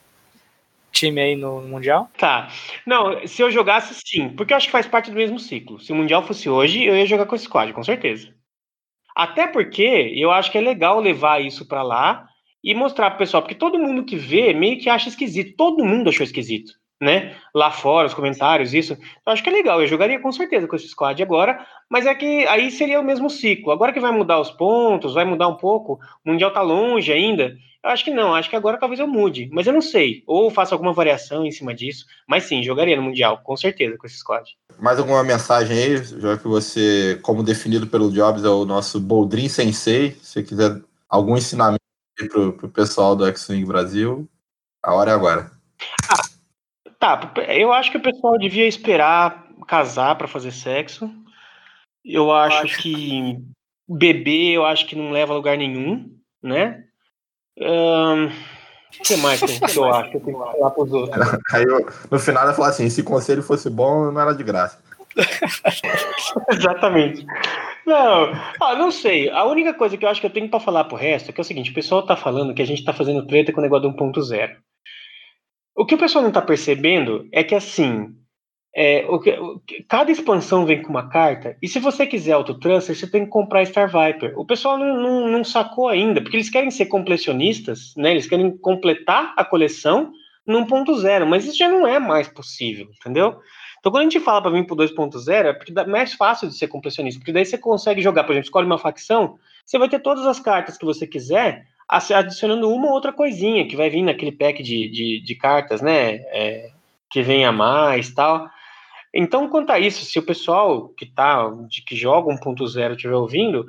[0.92, 2.10] time aí no Mundial?
[2.18, 2.50] Tá.
[2.86, 4.30] Não, se eu jogasse, sim.
[4.30, 5.80] Porque eu acho que faz parte do mesmo ciclo.
[5.80, 8.34] Se o Mundial fosse hoje, eu ia jogar com esse squad, com certeza.
[9.16, 12.28] Até porque eu acho que é legal levar isso pra lá
[12.66, 13.44] e mostrar pro pessoal.
[13.44, 15.56] Porque todo mundo que vê meio que acha esquisito.
[15.56, 16.74] Todo mundo achou esquisito.
[17.00, 17.36] né?
[17.54, 18.94] Lá fora, os comentários, isso.
[18.94, 19.82] Eu acho que é legal.
[19.82, 23.30] Eu jogaria com certeza com esse squad agora, mas é que aí seria o mesmo
[23.30, 23.72] ciclo.
[23.72, 27.56] Agora que vai mudar os pontos, vai mudar um pouco, o Mundial tá longe ainda.
[27.84, 30.24] Eu acho que não, acho que agora talvez eu mude, mas eu não sei.
[30.26, 32.06] Ou faça alguma variação em cima disso.
[32.28, 34.50] Mas sim, jogaria no Mundial, com certeza, com esse squad.
[34.80, 39.50] Mais alguma mensagem aí, já que você, como definido pelo Jobs, é o nosso Boldrin
[39.50, 40.12] Sensei.
[40.22, 41.85] Se você quiser algum ensinamento
[42.16, 44.28] para o pessoal do X-Wing Brasil,
[44.84, 45.52] a hora é agora.
[46.10, 46.22] Ah,
[47.00, 51.10] tá, eu acho que o pessoal devia esperar casar para fazer sexo.
[52.04, 53.38] Eu acho que
[53.88, 56.84] beber, eu acho que não leva a lugar nenhum, né?
[57.58, 61.40] Um, o que mais que eu acho que eu tenho que falar pros outros?
[61.52, 64.80] Aí eu, no final eu falo assim: se conselho fosse bom, não era de graça.
[66.52, 67.26] Exatamente.
[67.86, 69.30] Não, ah, não sei.
[69.30, 71.40] A única coisa que eu acho que eu tenho para falar pro resto é que
[71.40, 73.64] é o seguinte: o pessoal tá falando que a gente tá fazendo treta com o
[73.64, 74.56] negócio do 1.0.
[75.76, 78.16] O que o pessoal não tá percebendo é que assim.
[78.78, 82.94] É, o que, o, cada expansão vem com uma carta, e se você quiser autotransfer,
[82.94, 84.38] você tem que comprar Star Viper.
[84.38, 88.12] O pessoal não, não, não sacou ainda, porque eles querem ser completionistas, né?
[88.12, 90.12] Eles querem completar a coleção
[90.46, 93.40] no 1.0, mas isso já não é mais possível, entendeu?
[93.86, 96.48] Então, quando a gente fala para vir para o 2.0, é porque é mais fácil
[96.48, 99.88] de ser completionista, porque daí você consegue jogar, por exemplo, escolhe uma facção, você vai
[99.88, 104.02] ter todas as cartas que você quiser, adicionando uma ou outra coisinha que vai vir
[104.02, 106.16] naquele pack de, de, de cartas, né?
[106.32, 106.72] É,
[107.12, 108.50] que vem a mais tal.
[109.14, 113.68] Então, quanto a isso, se o pessoal que tá, de que joga 1.0 estiver ouvindo,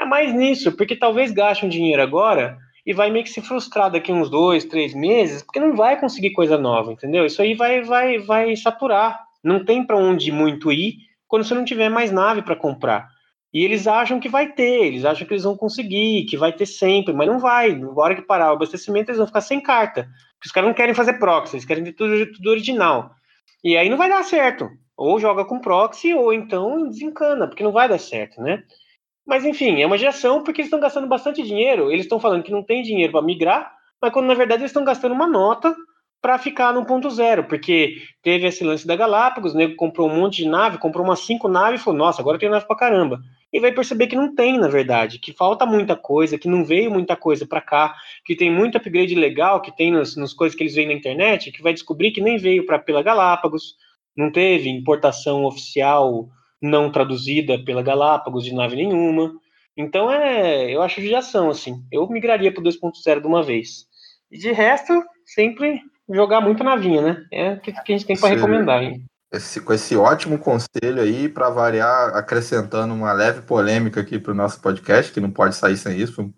[0.00, 2.56] é mais nisso, porque talvez gaste um dinheiro agora
[2.86, 6.30] e vai meio que se frustrar daqui uns dois, três meses, porque não vai conseguir
[6.30, 7.26] coisa nova, entendeu?
[7.26, 11.64] Isso aí vai, vai, vai saturar não tem para onde muito ir quando você não
[11.64, 13.08] tiver mais nave para comprar.
[13.52, 16.66] E eles acham que vai ter, eles acham que eles vão conseguir, que vai ter
[16.66, 17.74] sempre, mas não vai.
[17.74, 20.02] Na hora que parar o abastecimento, eles vão ficar sem carta.
[20.02, 23.10] Porque os caras não querem fazer proxy, eles querem ter tudo, tudo original.
[23.64, 24.68] E aí não vai dar certo.
[24.96, 28.62] Ou joga com proxy, ou então desencana, porque não vai dar certo, né?
[29.26, 31.90] Mas enfim, é uma geração porque eles estão gastando bastante dinheiro.
[31.90, 34.84] Eles estão falando que não tem dinheiro para migrar, mas quando na verdade eles estão
[34.84, 35.74] gastando uma nota
[36.20, 40.16] para ficar no ponto zero, porque teve esse lance da Galápagos, o nego comprou um
[40.16, 43.20] monte de nave, comprou umas cinco naves e falou, nossa, agora tem nave pra caramba.
[43.52, 46.90] E vai perceber que não tem, na verdade, que falta muita coisa, que não veio
[46.90, 47.94] muita coisa para cá,
[48.24, 51.62] que tem muito upgrade legal que tem nas coisas que eles veem na internet, que
[51.62, 53.76] vai descobrir que nem veio para pela Galápagos,
[54.16, 56.28] não teve importação oficial
[56.60, 59.32] não traduzida pela Galápagos de nave nenhuma.
[59.76, 61.82] Então é, eu acho judiação, assim.
[61.90, 63.86] Eu migraria para 2.0 de uma vez.
[64.30, 64.92] E de resto,
[65.24, 65.80] sempre
[66.10, 67.26] jogar muito navinha, né?
[67.32, 68.82] É o que, que a gente tem para recomendar.
[68.82, 69.04] Hein?
[69.30, 74.36] Esse, com esse ótimo conselho aí, para variar, acrescentando uma leve polêmica aqui para o
[74.36, 76.32] nosso podcast, que não pode sair sem isso.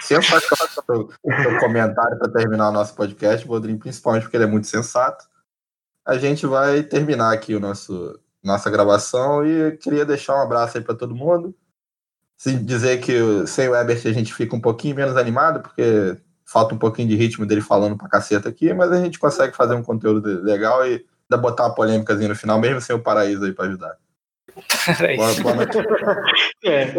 [0.00, 5.26] Sensacional seu comentário para terminar o nosso podcast, Bodrinho, principalmente porque ele é muito sensato.
[6.04, 10.84] A gente vai terminar aqui o nosso nossa gravação e queria deixar um abraço aí
[10.84, 11.54] para todo mundo.
[12.64, 16.16] Dizer que sem o Ebert a gente fica um pouquinho menos animado, porque
[16.46, 19.74] falta um pouquinho de ritmo dele falando pra caceta aqui, mas a gente consegue fazer
[19.74, 23.52] um conteúdo legal e ainda botar uma polêmicazinha no final, mesmo sem o paraíso aí
[23.52, 23.96] pra ajudar.
[25.16, 25.76] boa, boa noite.
[26.64, 26.94] é.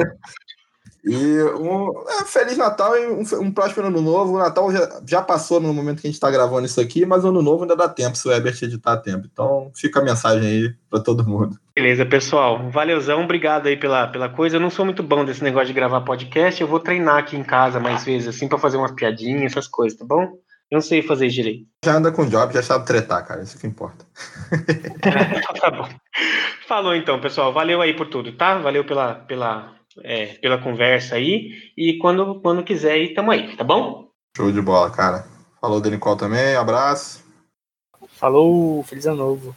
[1.08, 4.36] E um é, Feliz Natal e um, um, próximo ano novo.
[4.36, 7.24] O Natal já, já passou no momento que a gente está gravando isso aqui, mas
[7.24, 9.28] ano novo ainda dá tempo, se o Ebert editar a tempo.
[9.32, 11.58] Então fica a mensagem aí para todo mundo.
[11.74, 12.70] Beleza, pessoal.
[12.70, 14.58] Valeuzão, obrigado aí pela, pela coisa.
[14.58, 16.60] Eu não sou muito bom desse negócio de gravar podcast.
[16.60, 19.97] Eu vou treinar aqui em casa mais vezes, assim, para fazer umas piadinhas, essas coisas,
[19.97, 20.24] tá bom?
[20.70, 21.66] Eu não sei fazer direito.
[21.86, 23.41] Já anda com job, já sabe tretar, cara.
[23.41, 24.05] Isso que importa.
[25.62, 25.88] tá bom.
[26.68, 27.53] Falou então, pessoal.
[27.53, 28.58] Valeu aí por tudo, tá?
[28.58, 31.52] Valeu pela, pela é, pela conversa aí.
[31.76, 34.10] E quando, quando quiser aí, tamo aí, tá bom?
[34.36, 35.26] Show de bola, cara.
[35.60, 37.24] Falou, Denicol também, abraço.
[38.10, 39.56] Falou, feliz ano novo.